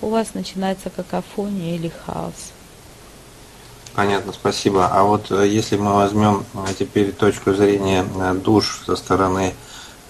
у 0.00 0.08
вас 0.08 0.34
начинается 0.34 0.90
какофония 0.90 1.74
или 1.74 1.88
хаос. 1.88 2.52
Понятно, 3.94 4.32
спасибо. 4.32 4.86
А 4.86 5.02
вот 5.02 5.30
э, 5.30 5.48
если 5.48 5.76
мы 5.76 5.94
возьмем 5.94 6.44
э, 6.54 6.72
теперь 6.78 7.12
точку 7.12 7.52
зрения 7.52 8.04
э, 8.16 8.34
душ 8.34 8.82
со 8.86 8.94
стороны 8.94 9.54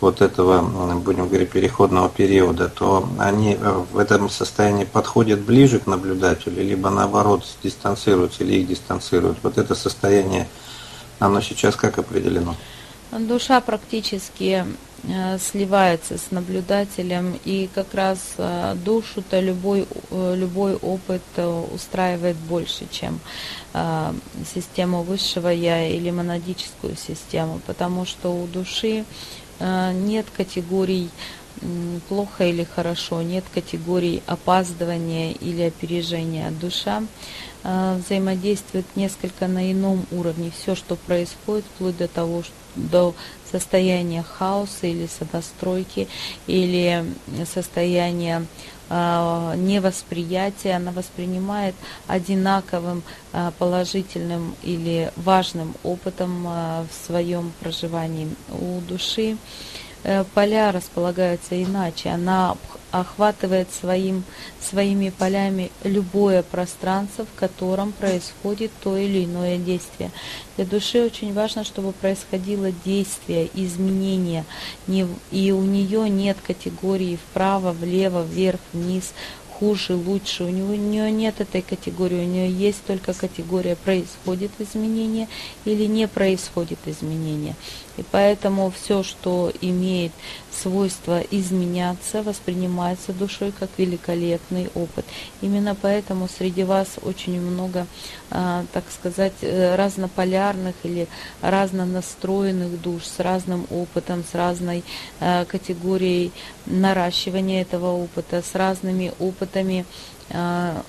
вот 0.01 0.23
этого, 0.23 0.62
будем 0.99 1.29
говорить, 1.29 1.51
переходного 1.51 2.09
периода, 2.09 2.71
то 2.71 3.07
они 3.19 3.59
в 3.93 3.99
этом 3.99 4.31
состоянии 4.31 4.85
подходят 4.85 5.40
ближе 5.40 5.79
к 5.79 5.87
наблюдателю, 5.87 6.64
либо 6.64 6.88
наоборот 6.88 7.45
дистанцируются 7.62 8.43
или 8.43 8.61
их 8.61 8.69
дистанцируют. 8.69 9.37
Вот 9.43 9.59
это 9.59 9.75
состояние, 9.75 10.49
оно 11.19 11.43
сейчас 11.43 11.77
как 11.77 11.99
определено? 11.99 12.57
Душа 13.12 13.61
практически 13.61 14.64
сливается 15.39 16.19
с 16.19 16.31
наблюдателем, 16.31 17.39
и 17.45 17.69
как 17.75 17.95
раз 17.95 18.35
э, 18.37 18.77
душу-то 18.85 19.41
любой, 19.41 19.87
э, 20.11 20.35
любой 20.37 20.75
опыт 20.77 21.23
устраивает 21.73 22.37
больше, 22.37 22.87
чем 22.91 23.21
систему 24.55 25.03
высшего 25.03 25.49
я 25.49 25.87
или 25.87 26.11
монадическую 26.11 26.97
систему, 26.97 27.61
потому 27.67 28.05
что 28.05 28.35
у 28.35 28.47
души 28.47 29.05
нет 29.61 30.27
категорий 30.37 31.09
плохо 32.09 32.47
или 32.47 32.65
хорошо, 32.65 33.23
нет 33.23 33.45
категорий 33.55 34.23
опаздывания 34.27 35.33
или 35.33 35.63
опережения. 35.63 36.51
Душа 36.51 37.05
взаимодействует 37.63 38.87
несколько 38.97 39.47
на 39.47 39.71
ином 39.71 40.05
уровне. 40.11 40.51
Все, 40.51 40.75
что 40.75 40.97
происходит, 40.97 41.65
вплоть 41.75 41.97
до 41.97 42.09
того, 42.09 42.43
что 42.43 42.55
до 42.75 43.15
состояния 43.51 44.23
хаоса 44.23 44.87
или 44.87 45.07
сонастройки, 45.07 46.09
или 46.47 47.05
состояния 47.45 48.47
э, 48.89 49.55
невосприятия, 49.57 50.77
она 50.77 50.93
воспринимает 50.93 51.75
одинаковым 52.07 53.03
э, 53.33 53.51
положительным 53.59 54.55
или 54.63 55.13
важным 55.17 55.75
опытом 55.83 56.47
э, 56.47 56.85
в 56.91 57.07
своем 57.07 57.53
проживании. 57.61 58.29
У 58.51 58.81
души 58.81 59.37
Э, 60.03 60.25
поля 60.35 60.73
располагаются 60.73 61.63
иначе. 61.63 62.11
Она 62.11 62.57
охватывает 62.90 63.68
своим, 63.72 64.24
своими 64.61 65.11
полями 65.11 65.70
любое 65.85 66.42
пространство, 66.42 67.24
в 67.24 67.38
котором 67.38 67.92
происходит 67.92 68.70
то 68.83 68.96
или 68.96 69.24
иное 69.24 69.57
действие. 69.59 70.11
Для 70.57 70.66
души 70.66 71.03
очень 71.03 71.33
важно, 71.33 71.64
чтобы 71.64 71.92
происходило 71.92 72.72
действие, 72.85 73.48
изменение, 73.55 74.44
и 74.87 75.53
у 75.53 75.62
нее 75.62 76.09
нет 76.09 76.37
категории 76.46 77.16
вправо, 77.16 77.72
влево, 77.72 78.22
вверх, 78.22 78.61
вниз, 78.72 79.12
хуже, 79.61 79.94
лучше. 79.94 80.44
У 80.44 80.48
него, 80.48 80.72
у 80.72 80.76
нее 80.76 81.11
нет 81.12 81.40
этой 81.40 81.61
категории, 81.61 82.24
у 82.24 82.26
нее 82.26 82.50
есть 82.50 82.83
только 82.87 83.12
категория 83.12 83.76
происходит 83.76 84.50
изменение 84.59 85.29
или 85.66 85.85
не 85.85 86.09
происходит 86.09 86.79
изменение. 86.87 87.55
И 88.01 88.05
поэтому 88.11 88.71
все, 88.71 89.03
что 89.03 89.53
имеет 89.61 90.13
свойство 90.51 91.21
изменяться, 91.31 92.23
воспринимается 92.23 93.13
душой 93.13 93.53
как 93.53 93.69
великолепный 93.77 94.71
опыт. 94.75 95.05
Именно 95.43 95.77
поэтому 95.81 96.27
среди 96.27 96.65
вас 96.65 96.99
очень 97.03 97.39
много, 97.39 97.87
а, 98.31 98.65
так 98.73 98.85
сказать, 98.91 99.35
э, 99.43 99.77
разнополярных 99.77 100.75
или 100.83 101.09
разнонастроенных 101.43 102.81
душ 102.81 103.05
с 103.05 103.21
разным 103.21 103.67
опытом, 103.71 104.25
с 104.25 104.35
разной 104.35 104.83
а, 105.21 105.45
категорией 105.45 106.33
наращивания 106.65 107.61
этого 107.61 107.93
опыта, 107.93 108.43
с 108.43 108.55
разными 108.55 109.13
опытами 109.19 109.85
а, 110.31 110.83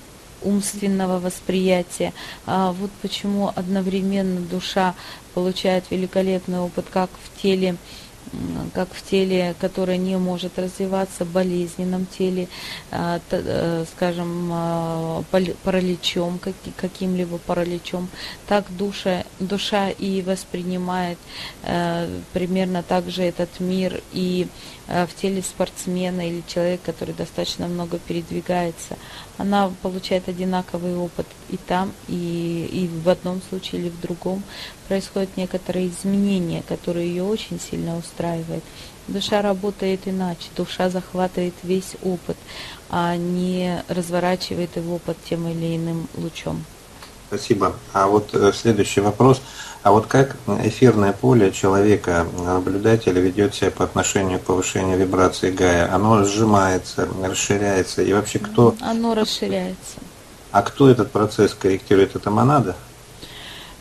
умственного 0.44 1.18
восприятия. 1.18 2.12
А 2.46 2.72
вот 2.72 2.90
почему 3.02 3.52
одновременно 3.54 4.40
душа 4.40 4.94
получает 5.34 5.84
великолепный 5.90 6.60
опыт 6.60 6.86
как 6.90 7.10
в 7.10 7.42
теле, 7.42 7.76
как 8.72 8.88
в 8.92 9.02
теле, 9.02 9.54
которое 9.60 9.98
не 9.98 10.16
может 10.16 10.58
развиваться, 10.58 11.24
болезненном 11.24 12.06
теле, 12.06 12.48
а, 12.90 13.20
э, 13.30 13.84
скажем, 13.94 14.50
а, 14.52 15.22
параличом, 15.64 16.40
каким-либо 16.76 17.38
параличом, 17.38 18.08
так 18.46 18.64
душа, 18.76 19.24
душа 19.40 19.90
и 19.90 20.22
воспринимает 20.22 21.18
э, 21.62 22.08
примерно 22.32 22.82
так 22.82 23.10
же 23.10 23.22
этот 23.22 23.60
мир 23.60 24.00
и 24.12 24.46
Э, 24.88 25.06
в 25.06 25.14
теле 25.14 25.42
спортсмена 25.42 26.28
или 26.28 26.42
человека, 26.46 26.92
который 26.92 27.14
достаточно 27.14 27.66
много 27.66 27.98
передвигается, 27.98 28.98
она 29.42 29.72
получает 29.82 30.28
одинаковый 30.28 30.96
опыт 30.96 31.26
и 31.50 31.56
там, 31.56 31.92
и, 32.06 32.68
и 32.72 32.86
в 32.86 33.08
одном 33.08 33.42
случае, 33.48 33.82
или 33.82 33.88
в 33.88 34.00
другом. 34.00 34.42
Происходят 34.86 35.36
некоторые 35.36 35.88
изменения, 35.88 36.62
которые 36.62 37.08
ее 37.08 37.24
очень 37.24 37.58
сильно 37.58 37.98
устраивают. 37.98 38.62
Душа 39.08 39.42
работает 39.42 40.02
иначе, 40.06 40.48
душа 40.56 40.90
захватывает 40.90 41.54
весь 41.64 41.96
опыт, 42.02 42.36
а 42.88 43.16
не 43.16 43.82
разворачивает 43.88 44.76
его 44.76 44.98
под 44.98 45.16
тем 45.24 45.48
или 45.48 45.76
иным 45.76 46.06
лучом. 46.14 46.64
Спасибо. 47.32 47.72
А 47.94 48.08
вот 48.08 48.34
э, 48.34 48.52
следующий 48.52 49.00
вопрос. 49.00 49.40
А 49.82 49.90
вот 49.90 50.06
как 50.06 50.36
эфирное 50.64 51.14
поле 51.14 51.50
человека, 51.50 52.26
наблюдателя, 52.44 53.22
ведет 53.22 53.54
себя 53.54 53.70
по 53.70 53.84
отношению 53.84 54.38
к 54.38 54.42
повышению 54.42 54.98
вибрации 54.98 55.50
Гая? 55.50 55.90
Оно 55.90 56.24
сжимается, 56.24 57.08
расширяется, 57.24 58.02
и 58.02 58.12
вообще 58.12 58.38
кто... 58.38 58.74
Оно 58.82 59.14
расширяется. 59.14 59.96
А 60.50 60.60
кто 60.60 60.90
этот 60.90 61.10
процесс 61.10 61.54
корректирует? 61.54 62.16
Это 62.16 62.30
монада? 62.30 62.76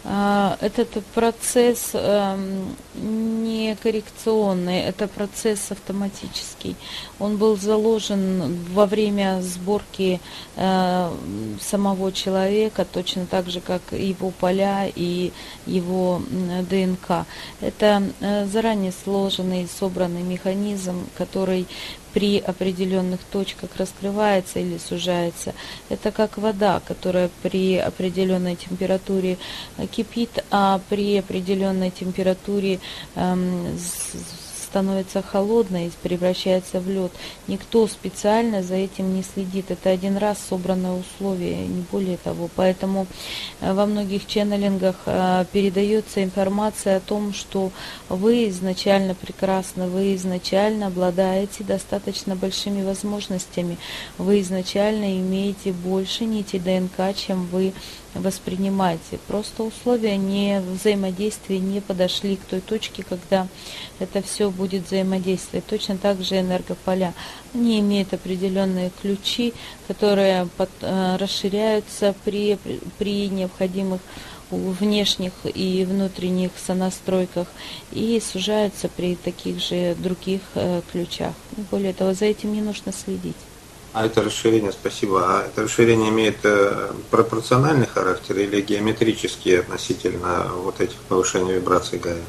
А, 0.04 0.58
этот 0.62 1.06
процесс 1.14 1.92
эм, 1.94 2.76
не 2.96 3.76
коррекционный, 3.76 4.80
это 4.80 5.08
процесс 5.08 5.72
автоматический. 5.72 6.76
Он 7.20 7.38
был 7.38 7.56
заложен 7.56 8.58
во 8.74 8.88
время 8.88 9.42
сборки 9.42 10.20
э, 10.56 11.12
самого 11.62 12.12
человека, 12.12 12.84
точно 12.92 13.28
так 13.28 13.50
же, 13.50 13.62
как 13.62 13.82
его 13.92 14.32
поля 14.32 14.88
и 14.88 15.32
его 15.68 16.22
ДНК. 16.70 17.28
Это 17.60 18.04
э, 18.22 18.48
заранее 18.48 18.94
сложенный 19.04 19.68
собранный 19.68 20.24
механизм, 20.24 21.06
который 21.16 21.68
при 22.14 22.40
определенных 22.40 23.20
точках 23.32 23.70
раскрывается 23.78 24.60
или 24.60 24.78
сужается. 24.78 25.54
Это 25.90 26.12
как 26.12 26.38
вода, 26.38 26.82
которая 26.86 27.30
при 27.42 27.78
определенной 27.78 28.56
температуре 28.56 29.38
э, 29.78 29.86
кипит, 29.88 30.44
а 30.52 30.82
при 30.90 31.18
определенной 31.18 31.92
температуре 31.92 32.80
эм, 33.16 33.78
становится 34.72 35.22
холодной 35.22 35.88
и 35.88 35.92
превращается 36.02 36.80
в 36.80 36.90
лед. 36.90 37.12
Никто 37.48 37.88
специально 37.88 38.64
за 38.64 38.76
этим 38.76 39.14
не 39.14 39.22
следит. 39.22 39.70
Это 39.70 39.90
один 39.90 40.16
раз 40.16 40.38
собранное 40.50 40.94
условие, 40.94 41.68
не 41.68 41.84
более 41.92 42.16
того. 42.16 42.50
Поэтому 42.56 43.06
э, 43.60 43.74
во 43.74 43.86
многих 43.86 44.26
ченнелингах 44.26 44.96
э, 45.06 45.46
передается 45.52 46.24
информация 46.24 46.98
о 46.98 47.02
том, 47.02 47.34
что 47.34 47.72
вы 48.08 48.48
изначально 48.48 49.14
прекрасны, 49.14 49.88
вы 49.88 50.16
изначально 50.16 50.88
обладаете 50.88 51.66
достаточно 51.66 52.36
большими 52.38 52.82
возможностями, 52.82 53.78
вы 54.18 54.40
изначально 54.40 55.20
имеете 55.20 55.74
больше 55.74 56.24
нити 56.24 56.60
ДНК, 56.60 57.14
чем 57.16 57.46
вы 57.48 57.74
воспринимаете. 58.14 59.20
Просто 59.28 59.64
условия 59.64 60.18
не 60.18 60.60
взаимодействия 60.60 61.60
не 61.60 61.82
подошли 61.82 62.36
к 62.36 62.46
той 62.46 62.62
точке, 62.62 63.04
когда 63.04 63.48
это 64.00 64.22
все 64.22 64.50
будет 64.50 64.88
взаимодействовать. 64.88 65.66
Точно 65.66 65.98
так 65.98 66.22
же 66.22 66.40
энергополя. 66.40 67.14
Они 67.54 67.80
имеют 67.80 68.14
определенные 68.14 68.92
ключи, 69.02 69.54
которые 69.88 70.48
под, 70.58 70.70
э, 70.82 71.18
расширяются 71.18 72.14
при, 72.24 72.58
при 72.98 73.30
необходимых 73.30 74.02
внешних 74.52 75.32
и 75.46 75.86
внутренних 75.86 76.52
сонастройках 76.58 77.48
и 77.92 78.22
сужаются 78.22 78.90
при 78.90 79.16
таких 79.16 79.60
же 79.60 79.96
других 79.96 80.42
э, 80.56 80.82
ключах. 80.92 81.34
Более 81.72 81.94
того, 81.94 82.14
за 82.14 82.26
этим 82.26 82.54
не 82.54 82.62
нужно 82.62 82.92
следить. 82.92 83.36
А 83.94 84.06
это 84.06 84.24
расширение, 84.24 84.72
спасибо. 84.72 85.22
А 85.26 85.46
это 85.46 85.64
расширение 85.64 86.10
имеет 86.10 86.38
э, 86.44 86.94
пропорциональный 87.10 87.88
характер 87.88 88.38
или 88.40 88.62
геометрический 88.62 89.60
относительно 89.60 90.50
вот 90.56 90.80
этих 90.80 90.98
повышений 91.10 91.54
вибраций 91.54 92.00
Гая? 92.00 92.24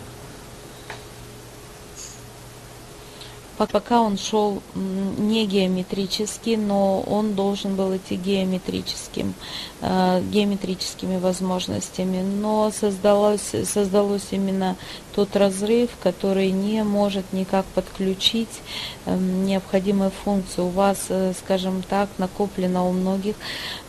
Пока 3.67 4.01
он 4.01 4.19
шел 4.19 4.63
не 4.75 5.47
геометрически, 5.47 6.57
но 6.57 7.01
он 7.01 7.35
должен 7.35 7.77
был 7.77 7.97
идти 7.97 8.17
геометрическим, 8.17 9.35
э, 9.81 10.23
геометрическими 10.31 11.19
возможностями. 11.19 12.23
Но 12.23 12.71
создалось, 12.71 13.55
создалось 13.65 14.29
именно 14.31 14.77
тот 15.15 15.37
разрыв, 15.37 15.91
который 16.03 16.51
не 16.51 16.83
может 16.83 17.33
никак 17.33 17.65
подключить 17.67 18.63
эм, 19.07 19.45
необходимые 19.45 20.11
функции. 20.11 20.63
У 20.63 20.69
вас, 20.69 21.07
э, 21.09 21.33
скажем 21.39 21.83
так, 21.83 22.09
накоплено 22.19 22.89
у 22.89 22.93
многих 22.93 23.37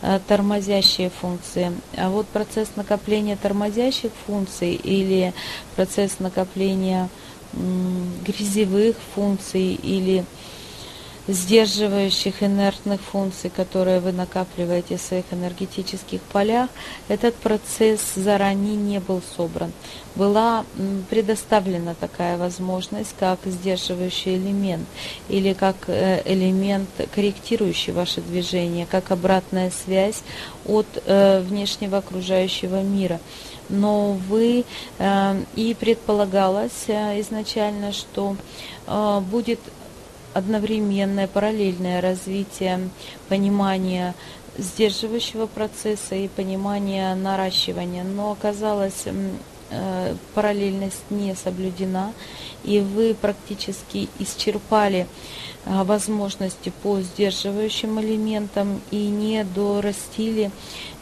э, 0.02 0.20
тормозящие 0.28 1.10
функции. 1.10 1.72
А 1.96 2.10
вот 2.10 2.26
процесс 2.26 2.68
накопления 2.76 3.36
тормозящих 3.36 4.12
функций 4.26 4.74
или 4.74 5.32
процесс 5.76 6.18
накопления 6.18 7.08
грязевых 8.24 8.96
функций 9.14 9.74
или 9.74 10.24
сдерживающих 11.26 12.42
инертных 12.42 13.00
функций, 13.00 13.50
которые 13.54 14.00
вы 14.00 14.12
накапливаете 14.12 14.98
в 14.98 15.00
своих 15.00 15.24
энергетических 15.30 16.20
полях, 16.20 16.68
этот 17.08 17.34
процесс 17.36 18.00
заранее 18.14 18.76
не 18.76 19.00
был 19.00 19.22
собран. 19.36 19.72
Была 20.14 20.64
предоставлена 21.08 21.94
такая 21.94 22.36
возможность, 22.36 23.14
как 23.18 23.38
сдерживающий 23.46 24.36
элемент 24.36 24.86
или 25.28 25.54
как 25.54 25.76
э, 25.86 26.22
элемент, 26.26 26.88
корректирующий 27.14 27.92
ваше 27.92 28.20
движение, 28.20 28.86
как 28.88 29.10
обратная 29.10 29.70
связь 29.70 30.22
от 30.66 30.86
э, 31.06 31.40
внешнего 31.40 31.98
окружающего 31.98 32.82
мира 32.82 33.18
но 33.68 34.12
вы 34.28 34.64
э, 34.98 35.42
и 35.54 35.74
предполагалось 35.74 36.84
э, 36.88 37.20
изначально, 37.20 37.92
что 37.92 38.36
э, 38.86 39.20
будет 39.20 39.60
одновременное 40.32 41.28
параллельное 41.28 42.00
развитие 42.00 42.90
понимания 43.28 44.14
сдерживающего 44.58 45.46
процесса 45.46 46.14
и 46.14 46.28
понимания 46.28 47.14
наращивания, 47.14 48.04
но 48.04 48.32
оказалось 48.32 49.04
параллельность 50.34 51.02
не 51.10 51.34
соблюдена, 51.34 52.12
и 52.62 52.78
вы 52.78 53.14
практически 53.14 54.08
исчерпали 54.20 55.08
возможности 55.66 56.72
по 56.82 57.00
сдерживающим 57.00 58.00
элементам 58.00 58.80
и 58.90 59.06
не 59.06 59.44
дорастили 59.44 60.50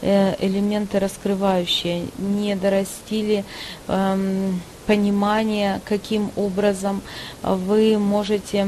Э, 0.05 0.35
элементы 0.39 0.99
раскрывающие, 0.99 2.07
не 2.17 2.57
дорастили 2.57 3.45
эм, 3.87 4.61
понимание, 4.85 5.79
каким 5.85 6.29
образом 6.35 7.01
вы 7.41 7.97
можете 7.97 8.67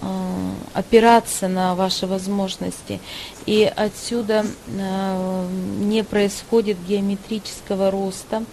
э, 0.00 0.50
опираться 0.72 1.46
на 1.48 1.74
ваши 1.74 2.06
возможности. 2.06 3.00
И 3.44 3.70
отсюда 3.76 4.46
э, 4.66 5.48
не 5.80 6.04
происходит 6.04 6.78
геометрического 6.88 7.90
роста, 7.90 8.44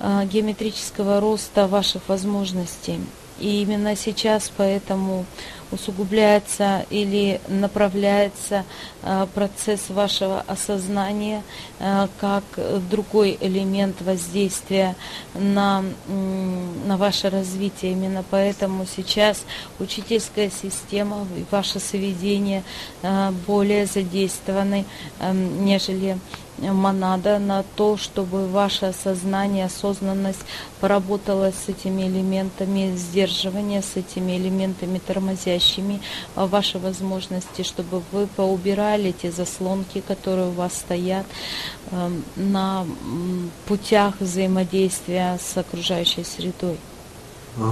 геометрического 0.00 1.20
роста 1.20 1.68
ваших 1.68 2.08
возможностей. 2.08 2.98
И 3.38 3.62
именно 3.62 3.96
сейчас 3.96 4.50
поэтому 4.56 5.26
усугубляется 5.72 6.86
или 6.90 7.40
направляется 7.48 8.64
э, 9.02 9.26
процесс 9.34 9.90
вашего 9.90 10.40
осознания 10.46 11.42
э, 11.78 12.06
как 12.20 12.44
другой 12.88 13.36
элемент 13.40 14.00
воздействия 14.00 14.94
на, 15.34 15.84
на 16.86 16.96
ваше 16.96 17.30
развитие. 17.30 17.92
Именно 17.92 18.24
поэтому 18.30 18.86
сейчас 18.86 19.44
учительская 19.80 20.50
система 20.50 21.26
и 21.36 21.44
ваше 21.50 21.80
соведение 21.80 22.62
более 23.46 23.86
задействованы, 23.86 24.84
нежели 25.22 26.18
монада 26.58 27.38
на 27.38 27.64
то, 27.76 27.96
чтобы 27.96 28.48
ваше 28.48 28.92
сознание, 28.92 29.66
осознанность 29.66 30.40
поработала 30.80 31.52
с 31.52 31.68
этими 31.68 32.02
элементами 32.02 32.94
сдерживания, 32.96 33.82
с 33.82 33.96
этими 33.96 34.36
элементами 34.36 34.98
тормозящими 34.98 36.00
ваши 36.34 36.78
возможности, 36.78 37.62
чтобы 37.62 38.02
вы 38.12 38.26
поубирали 38.26 39.12
те 39.12 39.30
заслонки, 39.30 40.02
которые 40.06 40.48
у 40.48 40.52
вас 40.52 40.74
стоят 40.74 41.26
эм, 41.90 42.24
на 42.36 42.86
путях 43.66 44.14
взаимодействия 44.20 45.38
с 45.40 45.56
окружающей 45.56 46.24
средой. 46.24 46.78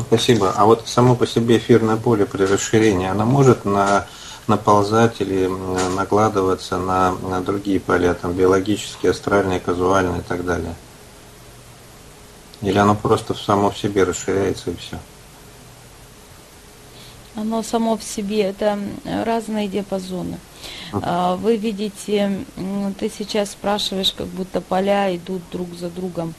Спасибо. 0.07 0.53
А 0.57 0.65
вот 0.65 0.85
само 0.87 1.15
по 1.15 1.27
себе 1.27 1.59
эфирное 1.59 1.97
поле 1.97 2.25
при 2.25 2.45
расширении, 2.45 3.09
оно 3.09 3.27
может 3.27 3.65
на 3.65 4.07
наползать 4.47 5.21
или 5.21 5.47
накладываться 5.97 6.79
на, 6.79 7.13
на 7.13 7.41
другие 7.41 7.81
поля, 7.81 8.15
там 8.15 8.33
биологические, 8.33 9.11
астральные, 9.11 9.61
казуальные 9.61 10.21
и 10.21 10.23
так 10.23 10.45
далее? 10.45 10.75
Или 12.63 12.79
оно 12.79 12.95
просто 12.95 13.35
само 13.35 13.71
в 13.71 13.79
себе 13.79 14.05
расширяется 14.05 14.71
и 14.71 14.77
все? 14.77 14.99
Оно 17.37 17.63
само 17.63 17.97
в 17.97 18.03
себе, 18.03 18.43
это 18.43 18.79
разные 19.05 19.69
диапазоны. 19.69 20.39
А, 20.93 21.37
вы 21.37 21.57
видите, 21.57 22.45
ты 22.99 23.11
сейчас 23.11 23.51
спрашиваешь, 23.51 24.13
как 24.13 24.29
будто 24.29 24.61
поля 24.61 25.15
идут 25.15 25.43
друг 25.51 25.75
за 25.75 25.91
другом. 25.91 26.35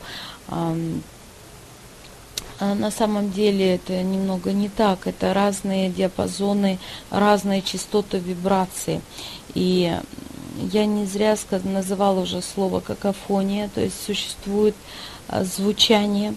А 2.59 2.73
на 2.73 2.89
самом 2.91 3.31
деле 3.31 3.75
это 3.75 4.01
немного 4.01 4.51
не 4.53 4.69
так. 4.69 5.07
Это 5.07 5.33
разные 5.33 5.89
диапазоны, 5.89 6.79
разные 7.09 7.61
частоты 7.61 8.17
вибрации. 8.17 9.01
И 9.53 9.93
я 10.71 10.85
не 10.85 11.05
зря 11.05 11.35
называла 11.63 12.21
уже 12.21 12.41
слово 12.41 12.79
какофония, 12.79 13.69
то 13.73 13.81
есть 13.81 14.01
существует 14.05 14.75
а, 15.27 15.43
звучание 15.43 16.35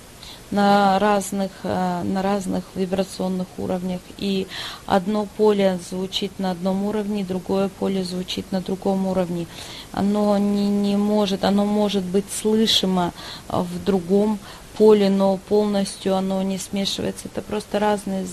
на 0.50 0.98
разных, 0.98 1.50
а, 1.64 2.02
на 2.04 2.22
разных 2.22 2.64
вибрационных 2.74 3.46
уровнях. 3.58 4.00
И 4.16 4.46
одно 4.86 5.26
поле 5.36 5.78
звучит 5.90 6.38
на 6.38 6.50
одном 6.50 6.84
уровне, 6.84 7.24
другое 7.24 7.68
поле 7.68 8.04
звучит 8.04 8.50
на 8.52 8.60
другом 8.60 9.06
уровне. 9.06 9.46
Оно 9.92 10.38
не, 10.38 10.68
не 10.68 10.96
может, 10.96 11.44
оно 11.44 11.64
может 11.64 12.04
быть 12.04 12.26
слышимо 12.40 13.12
в 13.48 13.84
другом 13.84 14.38
поле, 14.78 15.10
но 15.10 15.36
полностью 15.36 16.14
оно 16.14 16.40
не 16.42 16.58
смешивается. 16.58 17.26
Это 17.26 17.42
просто 17.42 17.78
разные, 17.78 18.26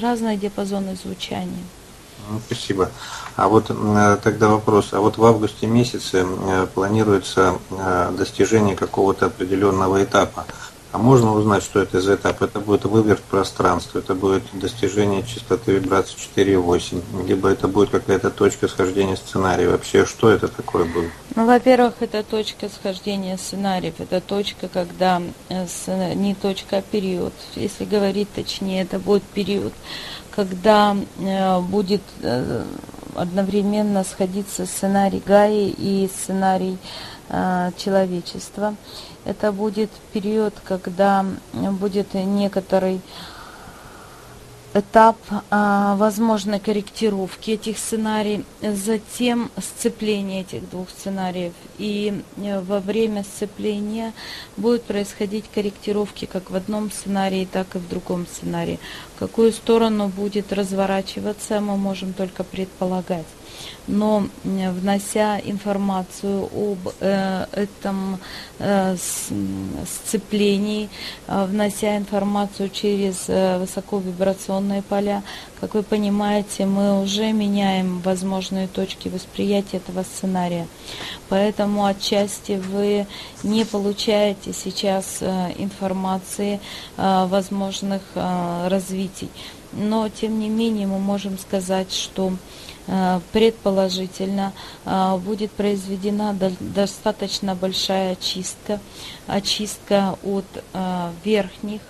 разные 0.00 0.36
диапазоны 0.36 0.96
звучания. 0.96 1.62
Ну, 2.28 2.40
спасибо. 2.44 2.90
А 3.36 3.48
вот 3.48 3.70
э, 3.70 4.18
тогда 4.22 4.48
вопрос. 4.48 4.88
А 4.92 5.00
вот 5.00 5.18
в 5.18 5.24
августе 5.24 5.66
месяце 5.66 6.26
э, 6.26 6.66
планируется 6.74 7.58
э, 7.70 8.12
достижение 8.16 8.74
какого-то 8.74 9.26
определенного 9.26 10.02
этапа. 10.02 10.46
А 10.96 10.98
можно 10.98 11.34
узнать, 11.34 11.62
что 11.62 11.80
это 11.80 12.00
за 12.00 12.14
этап? 12.14 12.40
Это 12.40 12.58
будет 12.58 12.86
выверт 12.86 13.20
пространства, 13.20 13.98
это 13.98 14.14
будет 14.14 14.44
достижение 14.54 15.22
частоты 15.24 15.72
вибрации 15.72 16.16
4,8, 16.34 17.26
либо 17.26 17.50
это 17.50 17.68
будет 17.68 17.90
какая-то 17.90 18.30
точка 18.30 18.66
схождения 18.66 19.16
сценария. 19.16 19.68
Вообще, 19.68 20.06
что 20.06 20.30
это 20.30 20.48
такое 20.48 20.86
будет? 20.86 21.10
Ну, 21.34 21.44
во-первых, 21.44 21.96
это 22.00 22.22
точка 22.22 22.70
схождения 22.70 23.36
сценариев. 23.36 23.96
Это 23.98 24.22
точка, 24.22 24.68
когда 24.68 25.20
э, 25.50 26.14
не 26.14 26.34
точка, 26.34 26.78
а 26.78 26.80
период. 26.82 27.34
Если 27.56 27.84
говорить 27.84 28.28
точнее, 28.34 28.80
это 28.80 28.98
будет 28.98 29.22
период, 29.22 29.74
когда 30.30 30.96
э, 31.18 31.60
будет 31.60 32.00
э, 32.22 32.64
одновременно 33.14 34.02
сходиться 34.02 34.64
сценарий 34.64 35.22
Гаи 35.26 35.68
и 35.68 36.08
сценарий 36.08 36.78
человечества. 37.76 38.76
Это 39.24 39.50
будет 39.50 39.90
период, 40.12 40.54
когда 40.64 41.24
будет 41.52 42.14
некоторый 42.14 43.00
этап 44.78 45.16
а, 45.50 45.96
возможной 45.96 46.60
корректировки 46.60 47.52
этих 47.52 47.78
сценариев, 47.78 48.44
затем 48.60 49.50
сцепление 49.58 50.42
этих 50.42 50.68
двух 50.68 50.90
сценариев. 50.90 51.52
И 51.78 52.22
э, 52.36 52.60
во 52.60 52.80
время 52.80 53.24
сцепления 53.24 54.12
будут 54.56 54.82
происходить 54.82 55.46
корректировки 55.54 56.26
как 56.26 56.50
в 56.50 56.56
одном 56.56 56.90
сценарии, 56.90 57.48
так 57.50 57.74
и 57.74 57.78
в 57.78 57.88
другом 57.88 58.26
сценарии. 58.26 58.78
В 59.16 59.20
какую 59.20 59.52
сторону 59.52 60.08
будет 60.08 60.52
разворачиваться, 60.52 61.60
мы 61.60 61.76
можем 61.76 62.12
только 62.12 62.44
предполагать 62.44 63.26
но 63.86 64.26
внося 64.44 65.38
информацию 65.38 66.44
об 66.44 66.88
э, 67.00 67.46
этом 67.52 68.18
э, 68.58 68.96
сцеплении, 68.96 70.88
э, 71.28 71.44
внося 71.44 71.96
информацию 71.96 72.68
через 72.70 73.28
высоковибрационные 73.28 74.82
поля, 74.82 75.22
как 75.60 75.74
вы 75.74 75.82
понимаете, 75.82 76.66
мы 76.66 77.00
уже 77.00 77.32
меняем 77.32 78.00
возможные 78.00 78.68
точки 78.68 79.08
восприятия 79.08 79.78
этого 79.78 80.02
сценария. 80.02 80.66
Поэтому 81.28 81.86
отчасти 81.86 82.52
вы 82.52 83.06
не 83.42 83.64
получаете 83.64 84.52
сейчас 84.52 85.22
информации 85.22 86.60
возможных 86.96 88.02
развитий. 88.14 89.30
Но, 89.72 90.08
тем 90.08 90.38
не 90.38 90.48
менее, 90.48 90.86
мы 90.86 90.98
можем 90.98 91.38
сказать, 91.38 91.92
что 91.92 92.32
предположительно 93.32 94.52
э, 94.84 95.16
будет 95.16 95.50
произведена 95.50 96.36
достаточно 96.60 97.56
большая 97.56 98.12
очистка, 98.12 98.80
очистка 99.26 100.16
от 100.22 100.44
э, 100.72 101.10
верхних 101.24 101.80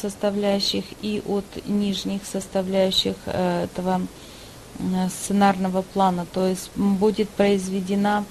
составляющих 0.00 0.84
и 1.02 1.22
от 1.26 1.44
нижних 1.66 2.24
составляющих 2.24 3.16
этого 3.26 4.02
сценарного 5.10 5.82
плана. 5.82 6.24
То 6.32 6.46
есть 6.46 6.70
будет 6.76 7.28
произведена 7.30 8.24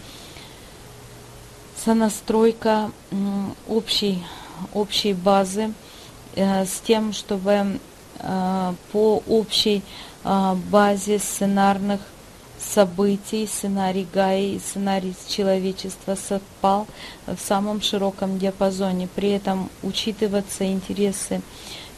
сонастройка 1.84 2.92
общей, 3.68 4.24
общей 4.74 5.14
базы 5.14 5.74
с 6.36 6.80
тем, 6.88 7.12
чтобы 7.12 7.80
по 8.94 9.22
общей 9.28 9.84
базе 10.24 11.20
сценарных 11.20 12.02
событий, 12.60 13.48
сценарий 13.48 14.08
Гаи 14.14 14.56
и 14.56 14.60
сценарий 14.60 15.16
человечества 15.28 16.16
совпал 16.16 16.88
в 17.26 17.40
самом 17.40 17.82
широком 17.82 18.38
диапазоне. 18.38 19.08
При 19.16 19.30
этом 19.32 19.70
учитываться 19.84 20.66
интересы 20.66 21.42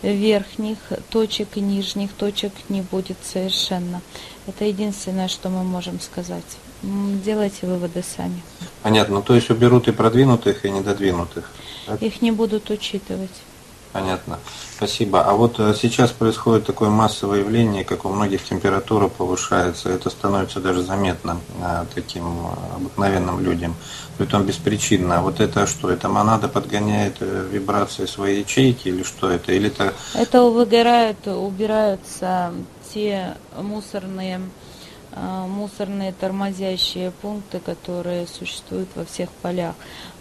верхних 0.02 0.78
точек 1.10 1.50
и 1.56 1.62
нижних 1.62 2.12
точек 2.14 2.52
не 2.70 2.82
будет 2.82 3.18
совершенно. 3.24 4.02
Это 4.48 4.66
единственное, 4.66 5.28
что 5.28 5.50
мы 5.50 5.64
можем 5.64 6.00
сказать. 6.00 6.44
Делайте 6.82 7.66
выводы 7.66 8.04
сами. 8.04 8.42
Понятно. 8.82 9.22
То 9.22 9.36
есть 9.36 9.50
уберут 9.50 9.88
и 9.88 9.92
продвинутых, 9.92 10.66
и 10.66 10.70
недодвинутых? 10.70 11.50
Их 12.02 12.22
не 12.22 12.32
будут 12.32 12.70
учитывать. 12.70 13.32
Понятно. 13.94 14.40
Спасибо. 14.76 15.22
А 15.22 15.34
вот 15.34 15.60
э, 15.60 15.76
сейчас 15.80 16.12
происходит 16.12 16.66
такое 16.66 16.90
массовое 16.90 17.42
явление, 17.42 17.84
как 17.84 18.06
у 18.06 18.10
многих 18.10 18.44
температура 18.44 19.08
повышается. 19.08 19.90
Это 19.90 20.10
становится 20.10 20.60
даже 20.60 20.82
заметно 20.82 21.40
э, 21.62 21.86
таким 21.94 22.26
э, 22.26 22.76
обыкновенным 22.78 23.40
людям. 23.40 23.76
Притом 24.18 24.46
беспричинно. 24.46 25.22
Вот 25.22 25.40
это 25.40 25.68
что? 25.68 25.92
Это 25.92 26.10
монада 26.10 26.48
подгоняет 26.48 27.18
вибрации 27.20 28.08
своей 28.08 28.40
ячейки 28.40 28.88
или 28.88 29.04
что 29.04 29.30
это? 29.30 29.52
Или 29.52 29.68
это... 29.68 29.94
Это 30.16 30.42
выгорают, 30.42 31.28
убираются 31.28 32.52
те 32.94 33.36
мусорные 33.56 34.42
мусорные 35.16 36.14
тормозящие 36.14 37.12
пункты, 37.12 37.60
которые 37.60 38.28
существуют 38.28 38.90
во 38.96 39.06
всех 39.06 39.30
полях. 39.42 39.76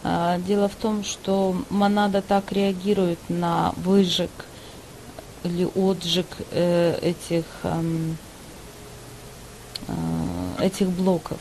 А, 0.04 0.38
дело 0.38 0.68
в 0.68 0.74
том, 0.74 1.04
что 1.04 1.56
монада 1.70 2.22
так 2.22 2.52
реагирует 2.52 3.18
на 3.28 3.72
выжиг 3.76 4.30
или 5.44 5.64
отжиг 5.64 6.26
э, 6.50 6.98
этих, 7.00 7.44
э, 7.62 8.14
этих 10.60 10.88
блоков. 10.88 11.38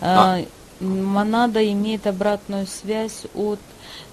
А. 0.00 0.40
Монада 0.80 1.62
имеет 1.72 2.06
обратную 2.06 2.66
связь 2.66 3.26
от 3.34 3.60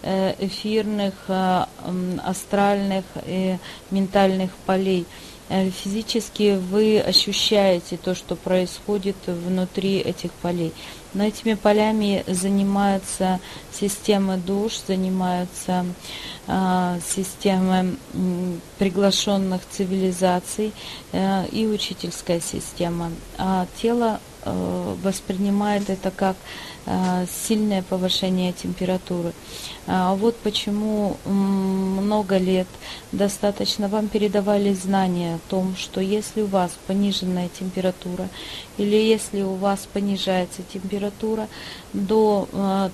э, 0.04 0.34
эфирных, 0.38 1.14
астральных 2.26 3.06
и 3.26 3.58
ментальных 3.90 4.52
полей. 4.66 5.06
Э, 5.50 5.70
физически 5.70 6.58
вы 6.58 7.00
ощущаете 7.00 7.98
то, 7.98 8.16
что 8.16 8.36
происходит 8.36 9.16
внутри 9.26 9.98
этих 10.00 10.32
полей. 10.32 10.74
Но 11.14 11.24
этими 11.24 11.56
полями 11.56 12.24
занимаются 12.28 13.40
системы 13.72 14.38
душ, 14.38 14.80
занимаются 14.88 15.86
э, 16.48 17.00
системы 17.08 17.98
приглашенных 18.78 19.62
цивилизаций 19.70 20.74
э, 21.12 21.48
и 21.52 21.66
учительская 21.66 22.40
система. 22.40 23.12
А 23.38 23.66
тело 23.82 24.20
э, 24.44 24.96
воспринимает 25.02 25.90
это 25.90 26.12
как 26.12 26.36
сильное 27.30 27.82
повышение 27.82 28.54
температуры. 28.54 29.34
А 29.88 30.16
вот 30.16 30.36
почему 30.38 31.18
много 31.26 32.38
лет 32.38 32.68
достаточно 33.12 33.88
вам 33.88 34.08
передавали 34.08 34.74
знания 34.74 35.36
о 35.36 35.50
том, 35.50 35.76
что 35.78 36.02
если 36.02 36.42
у 36.42 36.46
вас 36.46 36.72
пониженная 36.88 37.50
температура 37.50 38.30
или 38.78 38.96
если 38.96 39.42
у 39.42 39.56
вас 39.56 39.88
понижается 39.92 40.62
температура 40.74 41.48
до 41.94 42.48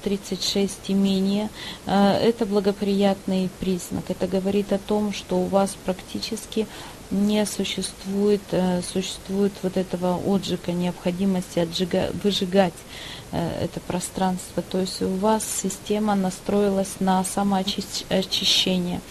36 0.03 0.89
и 0.89 0.93
менее, 0.93 1.49
это 1.85 2.45
благоприятный 2.45 3.49
признак. 3.59 4.05
Это 4.09 4.27
говорит 4.27 4.71
о 4.73 4.77
том, 4.77 5.13
что 5.13 5.37
у 5.37 5.45
вас 5.45 5.75
практически 5.85 6.67
не 7.13 7.45
существует, 7.45 8.41
э, 8.51 8.81
существует 8.81 9.53
вот 9.61 9.77
этого 9.77 10.19
отжига, 10.25 10.71
необходимости 10.71 11.59
отжига, 11.59 12.09
выжигать 12.23 12.73
э, 12.73 13.22
это 13.37 13.79
пространство. 13.79 14.61
То 14.61 14.79
есть 14.79 15.01
у 15.01 15.09
вас 15.15 15.43
система 15.43 16.15
настроилась 16.15 16.95
на 16.99 17.23
самоочищение. 17.23 19.01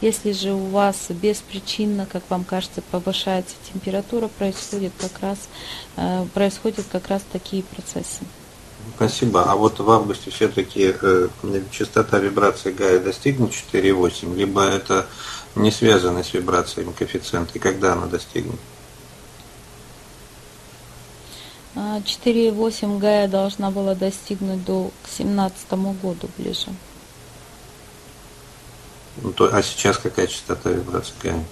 Если 0.00 0.32
же 0.32 0.52
у 0.52 0.66
вас 0.66 1.06
беспричинно, 1.10 2.06
как 2.06 2.22
вам 2.30 2.44
кажется, 2.44 2.82
повышается 2.90 3.54
температура, 3.72 4.28
происходит 4.28 4.92
как 4.98 5.20
раз, 5.20 5.38
э, 5.96 6.26
происходят 6.32 6.86
как 6.90 7.08
раз 7.08 7.22
такие 7.30 7.62
процессы. 7.62 8.20
Спасибо. 8.96 9.44
А 9.44 9.56
вот 9.56 9.78
в 9.78 9.90
августе 9.90 10.30
все-таки 10.30 10.94
э, 11.00 11.28
частота 11.70 12.18
вибрации 12.18 12.72
Гая 12.72 12.98
достигнет 12.98 13.50
4,8, 13.50 14.34
либо 14.36 14.62
это 14.62 15.06
не 15.54 15.70
связано 15.70 16.22
с 16.22 16.32
вибрациями 16.32 16.92
коэффициента, 16.92 17.52
и 17.54 17.58
когда 17.58 17.92
она 17.92 18.06
достигнет? 18.06 18.58
4,8 21.74 22.96
а, 22.96 22.98
Гая 22.98 23.28
должна 23.28 23.70
была 23.70 23.94
достигнуть 23.94 24.64
до 24.64 24.90
к 25.02 25.08
17 25.08 25.72
году 26.02 26.28
ближе. 26.36 26.68
Ну, 29.22 29.32
то, 29.32 29.50
а 29.52 29.62
сейчас 29.62 29.98
какая 29.98 30.26
частота 30.26 30.70
вибрации 30.70 31.14
Гая? 31.22 31.44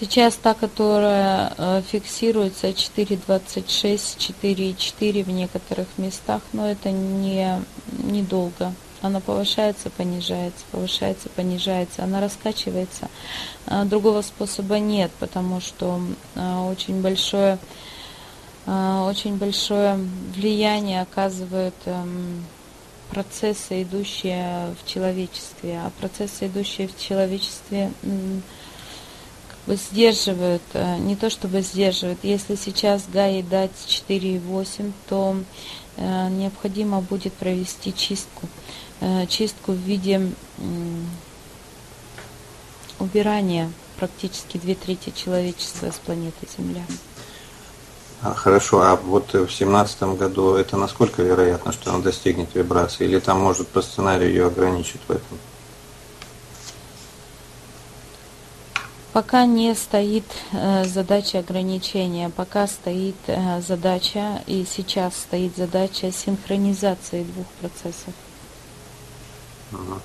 Сейчас 0.00 0.34
та, 0.36 0.54
которая 0.54 1.52
э, 1.58 1.82
фиксируется 1.86 2.68
4,26, 2.68 3.66
4,4 4.42 5.24
в 5.24 5.30
некоторых 5.30 5.88
местах, 5.98 6.40
но 6.54 6.70
это 6.70 6.90
не 6.90 7.62
недолго. 8.02 8.72
Она 9.02 9.20
повышается, 9.20 9.90
понижается, 9.90 10.64
повышается, 10.72 11.28
понижается, 11.28 12.02
она 12.02 12.22
раскачивается. 12.22 13.08
А 13.66 13.84
другого 13.84 14.22
способа 14.22 14.78
нет, 14.78 15.10
потому 15.20 15.60
что 15.60 16.00
э, 16.34 16.56
очень 16.70 17.02
большое, 17.02 17.58
очень 18.66 19.36
большое 19.36 19.98
влияние 20.34 21.02
оказывают 21.02 21.74
эм, 21.86 22.44
процессы, 23.10 23.82
идущие 23.82 24.74
в 24.80 24.88
человечестве. 24.88 25.80
А 25.80 25.90
процессы, 25.98 26.46
идущие 26.46 26.88
в 26.88 26.98
человечестве, 26.98 27.90
сдерживают, 29.66 30.62
э, 30.72 30.96
не 30.98 31.16
то 31.16 31.30
чтобы 31.30 31.62
сдерживают, 31.62 32.20
если 32.22 32.54
сейчас 32.54 33.04
ГАИ 33.12 33.42
дать 33.42 33.70
4,8, 33.86 34.92
то 35.08 35.36
э, 35.96 36.28
необходимо 36.30 37.00
будет 37.00 37.32
провести 37.34 37.94
чистку. 37.94 38.48
Э, 39.00 39.26
чистку 39.26 39.72
в 39.72 39.78
виде 39.78 40.32
убирания 42.98 43.70
практически 43.96 44.58
две 44.58 44.74
трети 44.74 45.10
человечества 45.10 45.90
с 45.90 45.98
планеты 45.98 46.46
Земля. 46.56 46.84
А, 48.22 48.34
хорошо, 48.34 48.82
а 48.82 48.96
вот 48.96 49.32
в 49.32 49.50
семнадцатом 49.50 50.16
году 50.16 50.54
это 50.54 50.76
насколько 50.76 51.22
вероятно, 51.22 51.72
что 51.72 51.92
он 51.92 52.02
достигнет 52.02 52.54
вибрации, 52.54 53.04
или 53.04 53.18
там 53.18 53.40
может 53.40 53.68
по 53.68 53.80
сценарию 53.80 54.28
ее 54.28 54.46
ограничить 54.46 55.00
в 55.08 55.10
этом? 55.10 55.38
Пока 59.12 59.44
не 59.44 59.74
стоит 59.74 60.24
э, 60.52 60.84
задача 60.84 61.40
ограничения, 61.40 62.30
пока 62.30 62.68
стоит 62.68 63.16
э, 63.26 63.60
задача, 63.60 64.42
и 64.46 64.64
сейчас 64.68 65.16
стоит 65.16 65.56
задача 65.56 66.12
синхронизации 66.12 67.24
двух 67.24 67.46
процессов. 67.60 68.14
Ага. 69.72 70.00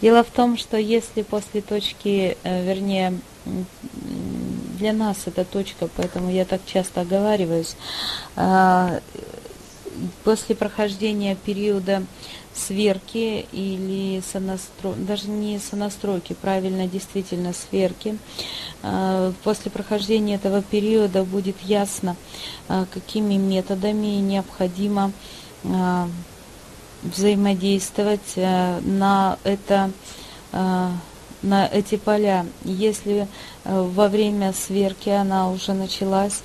Дело 0.00 0.24
в 0.24 0.30
том, 0.30 0.56
что 0.56 0.76
если 0.76 1.22
после 1.22 1.60
точки, 1.60 2.36
э, 2.42 2.64
вернее, 2.64 3.20
для 4.78 4.92
нас 4.92 5.18
это 5.26 5.44
точка, 5.44 5.88
поэтому 5.96 6.30
я 6.30 6.44
так 6.44 6.60
часто 6.66 7.02
оговариваюсь, 7.02 7.76
э, 8.36 9.00
после 10.24 10.54
прохождения 10.54 11.36
периода 11.36 12.02
сверки 12.54 13.46
или 13.52 14.20
сонастройки, 14.20 14.98
даже 15.00 15.28
не 15.28 15.58
сонастройки, 15.58 16.34
правильно, 16.34 16.86
действительно 16.86 17.52
сверки. 17.52 18.18
А, 18.82 19.32
после 19.44 19.70
прохождения 19.70 20.34
этого 20.34 20.62
периода 20.62 21.24
будет 21.24 21.56
ясно, 21.62 22.16
а, 22.68 22.86
какими 22.92 23.34
методами 23.34 24.18
необходимо 24.18 25.12
а, 25.64 26.08
взаимодействовать 27.02 28.36
на 28.36 29.38
это 29.44 29.92
на 31.42 31.66
эти 31.66 31.96
поля. 31.96 32.46
Если 32.64 33.28
во 33.64 34.08
время 34.08 34.52
сверки 34.52 35.08
она 35.08 35.50
уже 35.50 35.72
началась, 35.72 36.42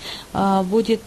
будет, 0.66 1.02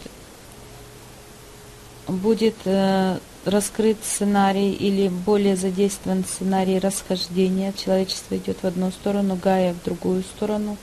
будет 2.07 2.55
э, 2.65 3.17
раскрыт 3.45 3.97
сценарий 4.03 4.71
или 4.73 5.07
более 5.07 5.55
задействован 5.55 6.25
сценарий 6.25 6.79
расхождения. 6.79 7.73
Человечество 7.73 8.35
идет 8.35 8.57
в 8.61 8.67
одну 8.67 8.91
сторону, 8.91 9.39
Гая 9.41 9.73
в 9.73 9.83
другую 9.83 10.23
сторону. 10.23 10.77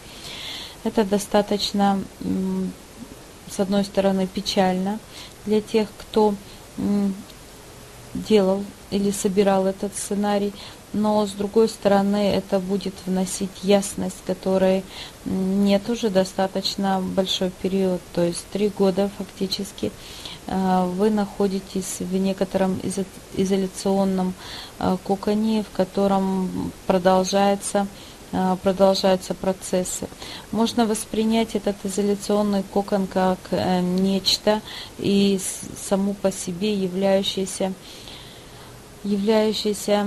Это 0.83 1.05
достаточно, 1.05 1.99
с 3.51 3.61
одной 3.61 3.85
стороны, 3.85 4.27
печально 4.27 4.99
для 5.47 5.61
тех, 5.61 5.89
кто 5.99 6.35
делал 8.15 8.65
или 8.91 9.11
собирал 9.11 9.67
этот 9.67 9.97
сценарий, 9.97 10.53
но 10.95 11.27
с 11.27 11.33
другой 11.33 11.69
стороны 11.69 12.31
это 12.31 12.59
будет 12.59 12.95
вносить 13.05 13.51
ясность, 13.63 14.25
которой 14.27 14.83
нет 15.27 15.89
уже 15.91 16.09
достаточно 16.09 17.01
большой 17.01 17.51
период, 17.51 18.01
то 18.15 18.23
есть 18.23 18.47
три 18.53 18.69
года 18.69 19.11
фактически 19.19 19.93
Э, 20.47 20.87
вы 20.87 21.11
находитесь 21.11 22.01
в 22.01 22.17
некотором 22.17 22.81
изоляционном 23.35 24.35
э, 24.79 24.97
коконе, 25.05 25.63
в 25.63 25.75
котором 25.77 26.73
продолжается 26.87 27.87
э, 28.33 28.57
продолжаются 28.63 29.35
процессы. 29.35 30.07
Можно 30.53 30.87
воспринять 30.87 31.55
этот 31.55 31.77
изоляционный 31.85 32.63
кокон 32.63 33.07
как 33.07 33.39
нечто 33.51 34.61
и 34.99 35.41
само 35.89 36.15
по 36.15 36.31
себе 36.31 36.75
являющееся, 36.75 37.73
являющееся 39.05 40.07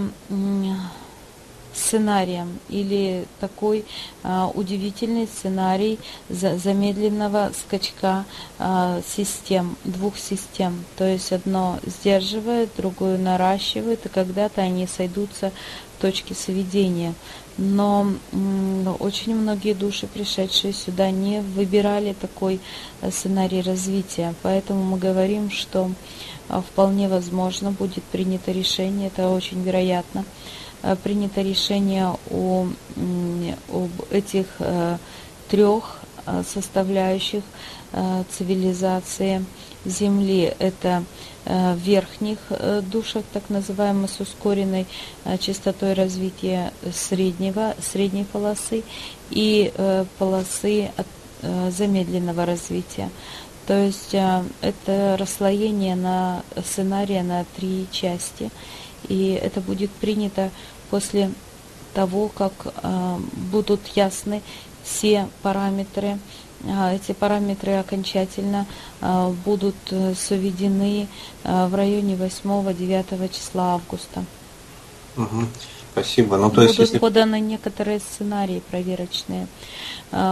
сценарием 1.78 2.60
или 2.70 3.26
такой 3.40 3.86
а, 4.24 4.52
удивительный 4.54 5.28
сценарий 5.28 6.00
за, 6.28 6.58
замедленного 6.58 7.52
скачка 7.54 8.26
а, 8.58 9.02
систем, 9.08 9.78
двух 9.84 10.18
систем. 10.18 10.84
То 10.98 11.06
есть 11.06 11.32
одно 11.32 11.80
сдерживает, 11.86 12.72
другое 12.76 13.18
наращивает, 13.18 14.06
и 14.06 14.10
когда-то 14.10 14.62
они 14.62 14.88
сойдутся 14.88 15.52
в 15.98 16.02
точке 16.02 16.34
сведения. 16.34 17.14
Но 17.58 18.08
очень 19.00 19.36
многие 19.36 19.74
души, 19.74 20.08
пришедшие 20.08 20.74
сюда, 20.74 21.10
не 21.10 21.42
выбирали 21.42 22.14
такой 22.14 22.60
э, 23.02 23.12
сценарий 23.12 23.62
развития. 23.62 24.36
Поэтому 24.44 24.84
мы 24.84 25.00
говорим, 25.00 25.50
что 25.50 25.92
а, 26.50 26.62
вполне 26.62 27.08
возможно 27.08 27.72
будет 27.72 28.04
принято 28.04 28.52
решение, 28.52 29.08
это 29.08 29.30
очень 29.30 29.64
вероятно, 29.64 30.24
Э, 30.84 30.96
принято 30.96 31.42
решение 31.42 32.16
о, 32.30 32.68
об 33.70 33.92
этих 34.12 34.46
э, 34.60 34.98
трех 35.50 36.00
составляющих 36.46 37.42
цивилизации 38.30 39.46
Земли. 39.86 40.54
Это 40.60 41.06
верхних 41.76 42.38
душах, 42.92 43.24
так 43.32 43.50
называемых, 43.50 44.12
с 44.12 44.20
ускоренной 44.20 44.86
частотой 45.40 45.94
развития 45.94 46.74
среднего, 46.94 47.74
средней 47.80 48.26
полосы 48.26 48.84
и 49.30 49.72
полосы 50.20 50.92
замедленного 51.42 52.46
развития. 52.46 53.10
То 53.66 53.78
есть 53.78 54.14
это 54.14 55.18
расслоение 55.20 55.96
на 55.96 56.44
сценария 56.66 57.24
на 57.24 57.46
три 57.56 57.88
части. 57.92 58.50
И 59.08 59.40
это 59.42 59.62
будет 59.62 59.92
принято 59.92 60.52
после 60.90 61.32
того, 61.94 62.30
как 62.30 62.54
э, 62.66 63.18
будут 63.52 63.82
ясны 63.96 64.42
все 64.84 65.28
параметры. 65.42 66.20
Э, 66.64 66.96
эти 66.96 67.12
параметры 67.14 67.74
окончательно 67.74 68.66
э, 69.02 69.34
будут 69.46 69.76
соведены 70.16 71.08
в 71.44 71.76
районе 71.76 72.16
8-9 72.16 73.34
числа 73.34 73.76
августа. 73.76 74.24
Угу. 75.16 75.48
Спасибо. 76.02 76.38
Ну, 76.38 76.50
то 76.50 76.56
будут 76.56 76.70
есть, 76.70 76.80
если... 76.80 76.98
поданы 77.00 77.40
некоторые 77.40 78.00
сценарии 78.00 78.62
проверочные. 78.70 79.48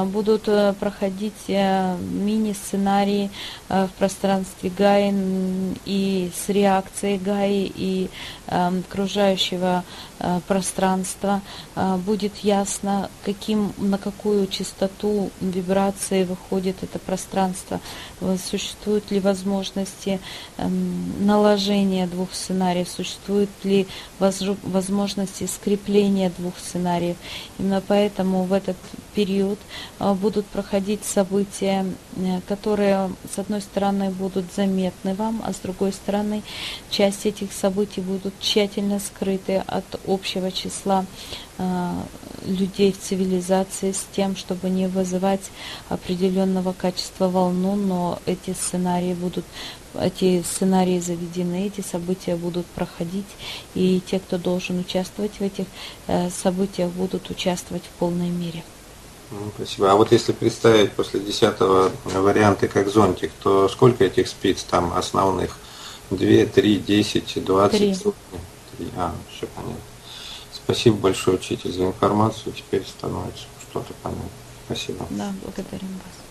Будут 0.05 0.47
проходить 0.79 1.49
мини-сценарии 1.49 3.29
в 3.67 3.89
пространстве 3.97 4.71
Гаи 4.75 5.13
и 5.85 6.31
с 6.33 6.47
реакцией 6.47 7.17
Гаи 7.17 7.71
и 7.75 8.09
окружающего 8.47 9.83
Э, 10.17 10.39
пространства, 10.47 11.41
э, 11.75 11.97
будет 11.97 12.37
ясно, 12.37 13.09
каким, 13.25 13.73
на 13.77 13.97
какую 13.97 14.47
частоту 14.47 15.29
вибрации 15.41 16.23
выходит 16.23 16.77
это 16.83 16.99
пространство, 16.99 17.81
э, 18.21 18.37
существуют 18.37 19.11
ли 19.11 19.19
возможности 19.19 20.21
эм, 20.57 21.25
наложения 21.25 22.07
двух 22.07 22.33
сценариев, 22.33 22.87
существуют 22.87 23.49
ли 23.65 23.87
возможности 24.19 25.43
скрепления 25.55 26.31
двух 26.37 26.57
сценариев. 26.59 27.17
Именно 27.57 27.81
поэтому 27.87 28.43
в 28.43 28.53
этот 28.53 28.77
период 29.15 29.57
будут 29.99 30.45
проходить 30.45 31.03
события, 31.05 31.85
которые, 32.47 33.09
с 33.33 33.39
одной 33.39 33.61
стороны, 33.61 34.09
будут 34.09 34.45
заметны 34.55 35.13
вам, 35.15 35.41
а 35.45 35.53
с 35.53 35.57
другой 35.57 35.93
стороны, 35.93 36.43
часть 36.89 37.25
этих 37.25 37.53
событий 37.53 38.01
будут 38.01 38.33
тщательно 38.39 38.99
скрыты 38.99 39.63
от 39.65 39.85
общего 40.05 40.51
числа 40.51 41.05
людей 42.45 42.91
в 42.91 42.99
цивилизации 42.99 43.91
с 43.91 44.05
тем, 44.15 44.35
чтобы 44.35 44.69
не 44.69 44.87
вызывать 44.87 45.51
определенного 45.89 46.73
качества 46.73 47.29
волну, 47.29 47.75
но 47.75 48.19
эти 48.25 48.53
сценарии 48.53 49.13
будут 49.13 49.45
эти 49.99 50.43
сценарии 50.43 50.99
заведены, 50.99 51.67
эти 51.67 51.79
события 51.81 52.35
будут 52.35 52.65
проходить, 52.65 53.25
и 53.75 54.01
те, 54.05 54.19
кто 54.19 54.37
должен 54.37 54.79
участвовать 54.79 55.31
в 55.39 55.41
этих 55.41 55.65
э, 56.07 56.29
событиях, 56.29 56.91
будут 56.91 57.29
участвовать 57.29 57.83
в 57.83 57.99
полной 57.99 58.29
мере. 58.29 58.63
Спасибо. 59.55 59.91
А 59.91 59.95
вот 59.95 60.11
если 60.11 60.33
представить 60.33 60.91
после 60.91 61.19
десятого 61.19 61.91
варианты 62.03 62.67
как 62.67 62.89
зонтик, 62.89 63.31
то 63.41 63.67
сколько 63.69 64.03
этих 64.03 64.27
спиц 64.27 64.63
там 64.63 64.93
основных? 64.95 65.57
Две, 66.11 66.45
три, 66.45 66.77
десять, 66.77 67.43
двадцать? 67.43 68.03
Три. 68.03 68.87
А, 68.97 69.15
все 69.35 69.47
понятно. 69.47 69.94
Спасибо 70.65 70.97
большое, 70.97 71.37
учитель, 71.37 71.71
за 71.71 71.85
информацию. 71.85 72.51
Теперь 72.51 72.83
становится 72.83 73.45
что-то 73.69 73.93
понятно. 74.01 74.29
Спасибо. 74.65 75.05
Да, 75.11 75.31
благодарим 75.43 75.89
вас. 75.89 76.24